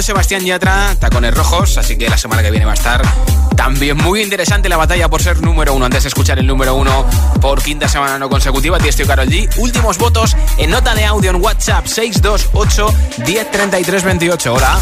uno 0.00 0.06
en 0.06 0.06
el 0.06 0.06
2, 0.06 0.06
Sebastián 0.06 0.44
Yatra, 0.46 0.96
tacones 0.98 1.34
rojos, 1.34 1.76
así 1.76 1.98
que 1.98 2.08
la 2.08 2.16
semana 2.16 2.42
que 2.42 2.50
viene 2.50 2.64
va 2.64 2.72
a 2.72 2.74
estar 2.74 3.02
también 3.54 3.98
muy 3.98 4.22
interesante 4.22 4.68
la 4.68 4.78
batalla 4.78 5.08
por 5.08 5.22
ser 5.22 5.42
número 5.42 5.74
uno. 5.74 5.84
Antes 5.84 6.04
de 6.04 6.08
escuchar 6.08 6.38
el 6.38 6.46
número 6.46 6.74
uno 6.74 7.04
por 7.40 7.62
quinta 7.62 7.86
semana 7.86 8.18
no 8.18 8.30
consecutiva, 8.30 8.78
Tiesto 8.78 9.02
y 9.02 9.06
Karol 9.06 9.28
G. 9.28 9.48
Últimos 9.58 9.98
votos 9.98 10.36
en 10.56 10.70
nota 10.70 10.94
de 10.94 11.04
audio 11.04 11.30
en 11.30 11.42
WhatsApp 11.42 11.86
628 11.86 12.86
103328. 13.26 14.54
Hola. 14.54 14.80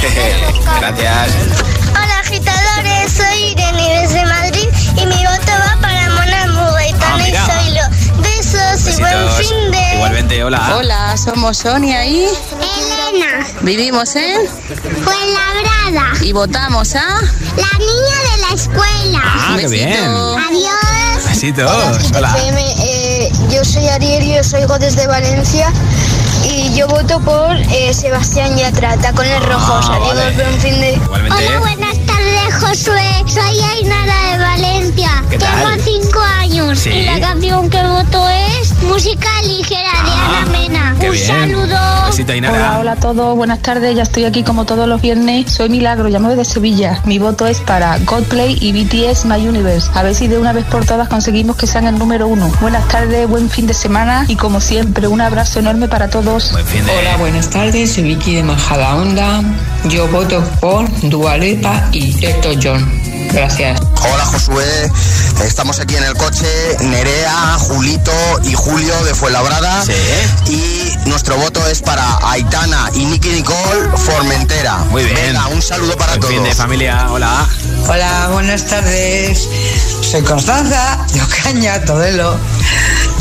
Gracias. 0.00 1.28
Hola 1.90 2.18
agitadores, 2.20 3.12
soy 3.12 3.44
Irene 3.52 4.00
desde 4.00 4.24
Madrid 4.24 4.68
y 4.96 5.04
mi 5.06 5.14
voto 5.26 5.52
va 5.58 5.78
para 5.82 6.08
Mona 6.10 6.46
Muga 6.46 6.86
y 6.88 6.92
Ah, 7.02 7.16
mira. 7.18 7.44
Zoilo. 7.44 7.82
Besos 8.22 8.96
y 8.96 9.00
buen 9.00 9.28
fin 9.36 9.70
de... 9.70 9.94
Igualmente, 9.96 10.42
hola. 10.44 10.76
Hola, 10.76 11.16
somos 11.18 11.58
Sonia 11.58 12.06
y 12.06 12.24
Elena. 12.24 13.46
vivimos 13.60 14.16
en 14.16 14.46
Fuenlabrada. 15.04 16.12
y 16.22 16.32
votamos 16.32 16.94
a 16.94 17.04
La 17.56 17.78
niña 17.78 18.16
de 18.32 18.40
la 18.48 18.54
escuela. 18.54 19.20
Ah, 19.22 19.56
qué 19.60 19.68
bien. 19.68 19.98
Adiós. 20.00 21.28
Besitos. 21.28 22.10
Hola. 22.16 22.34
eh, 22.38 23.30
yo 23.50 23.62
soy 23.66 23.86
Ariel 23.88 24.22
y 24.24 24.38
os 24.38 24.50
oigo 24.54 24.78
desde 24.78 25.06
Valencia 25.06 25.70
y 26.44 26.74
yo 26.74 26.86
voto 26.88 27.20
por 27.20 27.56
eh, 27.56 27.92
Sebastián 27.92 28.56
Yatra, 28.56 28.96
tacones 28.96 29.44
rojos. 29.46 29.88
Adiós, 29.88 30.14
vale. 30.16 30.34
buen 30.34 30.60
fin 30.60 30.80
de... 30.80 30.92
Igualmente. 30.92 31.46
Hola, 31.48 31.58
buenas 31.60 31.98
tardes, 32.06 32.54
Josué. 32.60 33.24
Soy 33.26 33.60
Ainara 33.60 34.30
de 34.32 34.38
Valencia. 34.38 35.24
¿Qué 35.30 35.38
tal? 35.38 35.78
Tengo 35.78 35.84
cinco 36.02 36.20
años 36.20 36.78
Sí. 36.78 36.90
y 36.90 37.04
la 37.04 37.20
canción 37.20 37.68
que 37.70 37.82
voto 37.82 38.28
es 38.28 38.72
Música 38.82 39.28
Mena. 40.50 40.90
Ah, 40.90 41.04
Un 41.04 41.12
bien. 41.12 41.26
saludo. 41.26 41.76
Hola, 42.50 42.78
hola 42.80 42.92
a 42.92 42.96
todos, 42.96 43.36
buenas 43.36 43.60
tardes, 43.60 43.96
ya 43.96 44.02
estoy 44.02 44.24
aquí 44.24 44.42
como 44.42 44.64
todos 44.66 44.86
los 44.88 45.00
viernes. 45.00 45.50
Soy 45.50 45.68
Milagro, 45.70 46.08
llamo 46.08 46.28
desde 46.28 46.44
Sevilla. 46.44 47.00
Mi 47.06 47.18
voto 47.18 47.46
es 47.46 47.60
para 47.60 47.98
Godplay 48.00 48.58
y 48.60 48.72
BTS 48.72 49.24
My 49.26 49.46
Universe. 49.48 49.88
A 49.94 50.02
ver 50.02 50.14
si 50.14 50.26
de 50.28 50.36
una 50.38 50.52
vez 50.52 50.64
por 50.66 50.84
todas 50.84 51.08
conseguimos 51.08 51.56
que 51.56 51.66
sean 51.66 51.86
el 51.86 51.98
número 51.98 52.26
uno. 52.28 52.50
Buenas 52.60 52.86
tardes, 52.88 53.28
buen 53.28 53.48
fin 53.48 53.66
de 53.66 53.74
semana 53.74 54.24
y 54.28 54.36
como 54.36 54.60
siempre, 54.60 55.06
un 55.08 55.20
abrazo 55.20 55.60
enorme 55.60 55.88
para 55.88 56.10
todos. 56.10 56.52
Buen 56.52 56.66
fin 56.66 56.84
de... 56.84 56.92
Hola, 56.98 57.16
buenas 57.16 57.48
tardes, 57.48 57.92
soy 57.94 58.04
Vicky 58.04 58.34
de 58.34 58.42
Majadahonda. 58.42 59.42
Yo 59.88 60.06
voto 60.08 60.42
por 60.60 60.88
Dualipa 61.08 61.88
y 61.92 62.22
Elton 62.24 62.60
John. 62.62 62.99
Gracias. 63.32 63.80
Hola 64.12 64.24
Josué, 64.24 64.90
estamos 65.44 65.78
aquí 65.78 65.94
en 65.96 66.02
el 66.04 66.14
coche, 66.14 66.46
Nerea, 66.80 67.56
Julito 67.58 68.12
y 68.44 68.54
Julio 68.54 69.04
de 69.04 69.14
Fuenlabrada. 69.14 69.84
Y 70.46 70.92
nuestro 71.06 71.36
voto 71.36 71.64
es 71.68 71.80
para 71.80 72.04
Aitana 72.30 72.90
y 72.94 73.04
Nicky 73.04 73.28
Nicole 73.30 73.96
Formentera. 73.96 74.78
Muy 74.90 75.04
bien. 75.04 75.14
Venga, 75.16 75.46
un 75.48 75.62
saludo 75.62 75.96
para 75.96 76.12
Buen 76.12 76.20
todos. 76.20 76.34
fin 76.34 76.42
de 76.44 76.54
familia. 76.54 77.06
Hola. 77.10 77.46
Hola, 77.88 78.28
buenas 78.32 78.64
tardes. 78.66 79.48
Soy 80.10 80.22
Constanza 80.22 80.98
de 81.12 81.22
Ocaña, 81.22 81.80
Todelo. 81.84 82.36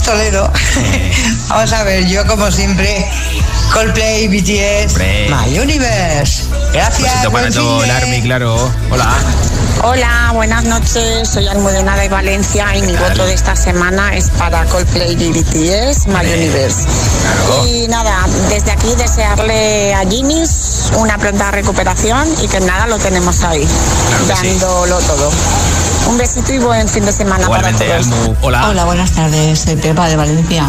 Toledo. 0.03 0.51
Vamos 1.49 1.71
a 1.71 1.83
ver, 1.83 2.07
yo 2.07 2.25
como 2.25 2.51
siempre, 2.51 3.05
Coldplay, 3.73 4.27
BTS, 4.27 4.91
Hombre. 4.93 5.29
My 5.29 5.59
Universe. 5.59 6.43
Gracias. 6.73 7.01
Besito 7.01 7.31
para 7.31 7.43
buen 7.43 7.53
todo 7.53 7.79
fin 7.81 7.89
el 7.89 7.95
de- 7.95 8.03
Army, 8.03 8.21
claro. 8.21 8.71
Hola. 8.91 9.09
Hola, 9.83 10.31
buenas 10.33 10.63
noches. 10.65 11.29
Soy 11.29 11.47
Almudena 11.47 11.95
de 11.95 12.09
Valencia 12.09 12.75
y 12.75 12.81
mi 12.81 12.93
tal? 12.93 13.09
voto 13.11 13.25
de 13.25 13.33
esta 13.33 13.55
semana 13.55 14.13
es 14.15 14.29
para 14.31 14.65
Coldplay 14.65 15.11
y 15.13 15.31
BTS, 15.31 16.07
My 16.07 16.25
Universe. 16.25 16.83
Claro. 17.21 17.67
Y 17.67 17.87
nada, 17.87 18.25
desde 18.49 18.71
aquí 18.71 18.93
desearle 18.97 19.93
a 19.93 20.01
Jimmy's 20.09 20.91
una 20.97 21.17
pronta 21.17 21.51
recuperación 21.51 22.27
y 22.43 22.47
que 22.47 22.59
nada, 22.61 22.87
lo 22.87 22.97
tenemos 22.97 23.41
ahí, 23.43 23.65
Claro 24.09 24.27
que 24.27 24.35
sí. 24.35 24.47
dándolo 24.59 24.97
todo. 24.99 25.31
Un 26.07 26.17
besito 26.17 26.53
y 26.53 26.57
buen 26.57 26.87
fin 26.89 27.05
de 27.05 27.11
semana 27.13 27.43
Igualmente, 27.45 27.85
para 27.87 28.01
todos. 28.01 28.11
Almu. 28.19 28.35
Hola. 28.41 28.69
Hola, 28.69 28.83
buenas 28.85 29.11
tardes. 29.11 29.59
Soy 29.59 29.75
Pepa 29.75 30.09
de 30.09 30.15
Valencia. 30.17 30.67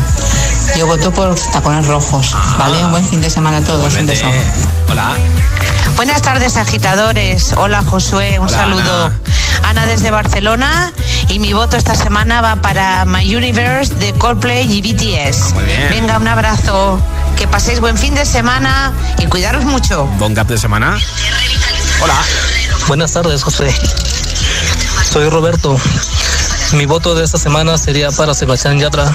Yo 0.76 0.86
voto 0.86 1.10
por 1.10 1.34
tacones 1.52 1.86
rojos. 1.86 2.34
¿Vale? 2.58 2.84
Un 2.84 2.90
buen 2.90 3.06
fin 3.08 3.20
de 3.20 3.30
semana 3.30 3.58
a 3.58 3.60
todos. 3.62 3.94
Un 3.96 4.06
beso. 4.06 4.26
Hola. 4.88 5.16
Buenas 5.96 6.22
tardes, 6.22 6.56
agitadores. 6.56 7.52
Hola, 7.56 7.82
Josué. 7.82 8.38
Un 8.38 8.48
Hola, 8.48 8.56
saludo. 8.56 9.06
Ana. 9.06 9.20
Ana. 9.68 9.86
desde 9.86 10.10
Barcelona 10.10 10.92
y 11.28 11.38
mi 11.38 11.52
voto 11.52 11.76
esta 11.76 11.94
semana 11.94 12.40
va 12.40 12.56
para 12.56 13.04
My 13.04 13.34
Universe 13.34 13.94
de 13.96 14.12
Coldplay 14.14 14.70
y 14.70 14.80
BTS. 14.80 15.52
Muy 15.54 15.64
bien. 15.64 15.88
Venga, 15.90 16.18
un 16.18 16.28
abrazo. 16.28 16.98
Que 17.36 17.46
paséis 17.46 17.80
buen 17.80 17.96
fin 17.98 18.14
de 18.14 18.24
semana 18.24 18.92
y 19.18 19.26
cuidaros 19.26 19.64
mucho. 19.64 20.06
Bon 20.18 20.34
cap 20.34 20.48
de 20.48 20.58
semana. 20.58 20.96
Hola. 22.02 22.16
Buenas 22.88 23.12
tardes, 23.12 23.42
José. 23.42 23.74
Soy 25.12 25.28
Roberto. 25.28 25.78
Mi 26.72 26.86
voto 26.86 27.14
de 27.14 27.24
esta 27.24 27.38
semana 27.38 27.76
sería 27.78 28.10
para 28.10 28.32
Sebastián 28.32 28.78
Yatra. 28.78 29.12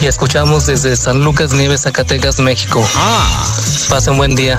Y 0.00 0.06
escuchamos 0.06 0.66
desde 0.66 0.96
San 0.96 1.24
Lucas 1.24 1.52
Nieves, 1.52 1.82
Zacatecas, 1.82 2.38
México. 2.38 2.86
Ah. 2.96 3.46
Pasen 3.88 4.16
buen 4.16 4.34
día. 4.34 4.58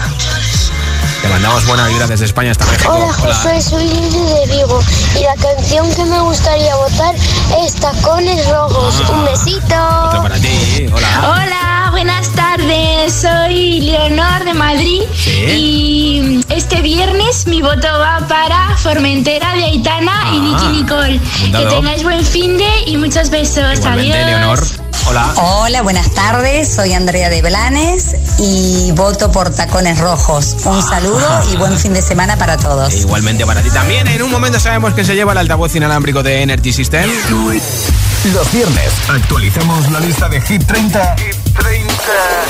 Te 1.21 1.27
mandamos 1.29 1.65
buena 1.65 1.87
vibra 1.87 2.07
desde 2.07 2.25
España 2.25 2.51
hasta 2.51 2.65
México. 2.67 2.91
Hola 2.93 3.13
Josué, 3.13 3.61
soy 3.61 3.87
Lili 3.87 4.19
de 4.19 4.55
Vigo 4.57 4.79
y 5.19 5.23
la 5.23 5.35
canción 5.35 5.93
que 5.95 6.05
me 6.05 6.19
gustaría 6.19 6.75
votar 6.75 7.15
es 7.65 7.73
Tacones 7.75 8.47
Rojos. 8.49 8.95
Ah. 9.05 9.11
Un 9.11 9.25
besito. 9.25 10.07
Otro 10.09 10.21
para 10.23 10.35
ti. 10.35 10.87
Hola. 10.93 11.07
Hola, 11.31 11.87
buenas 11.91 12.29
tardes. 12.29 13.13
Soy 13.13 13.81
Leonor 13.81 14.43
de 14.45 14.53
Madrid 14.53 15.01
Sí. 15.15 15.31
y 15.31 16.45
este 16.49 16.81
viernes 16.81 17.47
mi 17.47 17.61
voto 17.61 17.87
va 17.99 18.19
para 18.27 18.75
Formentera 18.77 19.53
de 19.55 19.63
Aitana 19.65 20.31
y 20.33 20.37
Ah, 20.37 20.39
Nicky 20.41 20.77
Nicole. 20.81 21.19
apuntado. 21.37 21.69
Que 21.69 21.75
tengáis 21.75 22.03
buen 22.03 22.25
fin 22.25 22.57
de 22.57 22.69
y 22.87 22.97
muchos 22.97 23.29
besos. 23.29 23.79
Igualmente, 23.79 24.13
Adiós. 24.13 24.27
Leonor. 24.39 24.84
Hola. 25.07 25.33
Hola, 25.37 25.81
buenas 25.83 26.11
tardes. 26.11 26.73
Soy 26.73 26.93
Andrea 26.93 27.29
de 27.29 27.41
Blanes 27.41 28.15
y 28.39 28.91
voto 28.93 29.31
por 29.31 29.53
Tacones 29.53 29.99
Rojos. 29.99 30.55
Un 30.65 30.81
saludo 30.81 31.27
y 31.51 31.57
buen 31.57 31.77
fin 31.77 31.93
de 31.93 32.01
semana 32.01 32.37
para 32.37 32.57
todos. 32.57 32.93
E 32.93 32.99
igualmente 32.99 33.45
para 33.45 33.61
ti 33.61 33.69
también. 33.69 34.07
En 34.07 34.21
un 34.23 34.31
momento 34.31 34.59
sabemos 34.59 34.93
que 34.93 35.05
se 35.05 35.15
lleva 35.15 35.33
el 35.33 35.37
altavoz 35.37 35.75
inalámbrico 35.75 36.23
de 36.23 36.41
Energy 36.41 36.73
System. 36.73 37.09
Los 38.33 38.51
viernes 38.51 38.91
actualizamos 39.07 39.91
la 39.91 39.99
lista 39.99 40.27
de 40.27 40.41
Hit 40.41 40.65
30, 40.65 41.15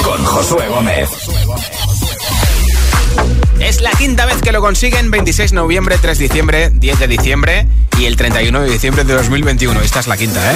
con 0.03 0.23
Josué 0.23 0.67
Gómez. 0.69 1.09
Es 3.59 3.81
la 3.81 3.91
quinta 3.91 4.25
vez 4.25 4.41
que 4.41 4.51
lo 4.51 4.61
consiguen. 4.61 5.11
26 5.11 5.51
de 5.51 5.55
noviembre, 5.55 5.97
3 5.97 6.17
de 6.17 6.23
diciembre, 6.23 6.69
10 6.73 6.99
de 6.99 7.07
diciembre 7.07 7.67
y 7.97 8.05
el 8.05 8.15
31 8.15 8.61
de 8.61 8.69
diciembre 8.69 9.03
de 9.03 9.13
2021. 9.13 9.81
Esta 9.81 9.99
es 9.99 10.07
la 10.07 10.15
quinta, 10.15 10.39
¿eh? 10.51 10.55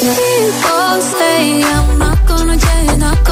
People 0.00 1.00
say 1.14 1.62
I'm 1.62 1.98
not 1.98 2.18
gonna 2.26 2.56
change, 2.58 3.25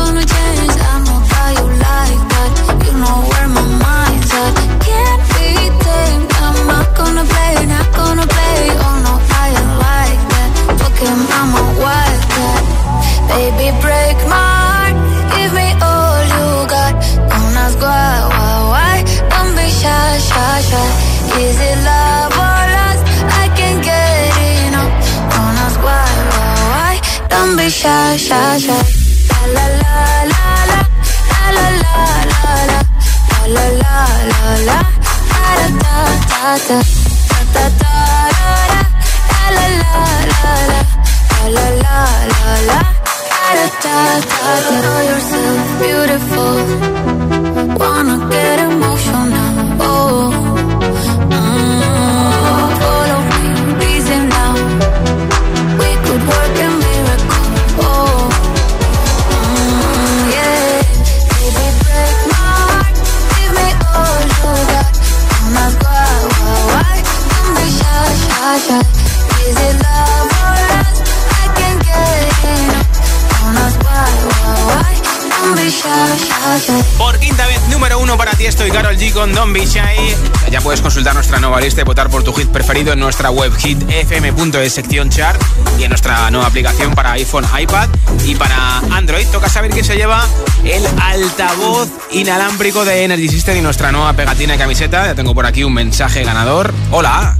y 81.64 81.82
votar 81.82 82.10
por 82.10 82.22
tu 82.22 82.34
hit 82.34 82.50
preferido 82.50 82.92
en 82.92 83.00
nuestra 83.00 83.30
web 83.30 83.50
hitfm.es 83.56 84.74
sección 84.74 85.08
chart 85.08 85.40
y 85.78 85.84
en 85.84 85.88
nuestra 85.88 86.30
nueva 86.30 86.46
aplicación 86.46 86.94
para 86.94 87.12
iPhone, 87.12 87.46
iPad 87.58 87.88
y 88.26 88.34
para 88.34 88.80
Android. 88.90 89.26
Toca 89.28 89.48
saber 89.48 89.70
quién 89.70 89.82
se 89.82 89.96
lleva 89.96 90.26
el 90.62 90.86
altavoz 91.00 91.88
inalámbrico 92.12 92.84
de 92.84 93.04
Energy 93.04 93.30
System 93.30 93.56
y 93.56 93.60
nuestra 93.62 93.92
nueva 93.92 94.12
pegatina 94.12 94.56
y 94.56 94.58
camiseta. 94.58 95.06
Ya 95.06 95.14
tengo 95.14 95.34
por 95.34 95.46
aquí 95.46 95.64
un 95.64 95.72
mensaje 95.72 96.22
ganador. 96.22 96.74
Hola. 96.90 97.34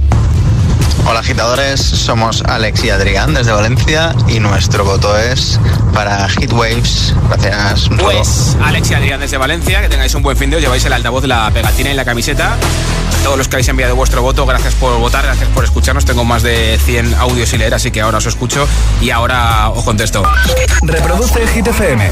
Hola 1.07 1.19
agitadores, 1.19 1.79
somos 1.81 2.41
Alex 2.41 2.83
y 2.83 2.89
Adrián 2.89 3.35
desde 3.35 3.51
Valencia 3.51 4.15
y 4.27 4.39
nuestro 4.39 4.85
voto 4.85 5.15
es 5.15 5.59
para 5.93 6.27
Heatwaves. 6.27 7.13
Gracias. 7.29 7.89
Pues 8.01 8.57
Alex 8.63 8.89
y 8.89 8.93
Adrián 8.95 9.19
desde 9.19 9.37
Valencia, 9.37 9.81
que 9.81 9.89
tengáis 9.89 10.15
un 10.15 10.23
buen 10.23 10.35
fin 10.35 10.49
de 10.49 10.55
os 10.55 10.63
lleváis 10.63 10.83
el 10.83 10.93
altavoz, 10.93 11.25
la 11.25 11.51
pegatina 11.51 11.91
y 11.91 11.93
la 11.93 12.05
camiseta. 12.05 12.57
Todos 13.25 13.39
los 13.39 13.47
que 13.47 13.55
habéis 13.55 13.69
enviado 13.69 13.95
vuestro 13.95 14.21
voto, 14.21 14.45
gracias 14.45 14.75
por 14.75 14.99
votar, 14.99 15.25
gracias 15.25 15.49
por 15.49 15.63
escucharnos. 15.63 16.05
Tengo 16.05 16.23
más 16.23 16.43
de 16.43 16.77
100 16.85 17.15
audios 17.15 17.51
y 17.53 17.57
leer, 17.57 17.73
así 17.73 17.89
que 17.89 18.01
ahora 18.01 18.19
os 18.19 18.27
escucho 18.27 18.67
y 19.01 19.09
ahora 19.09 19.71
os 19.71 19.83
contesto. 19.83 20.21
Reproduce 20.83 21.47
Hit 21.47 21.65
FM. 21.65 22.11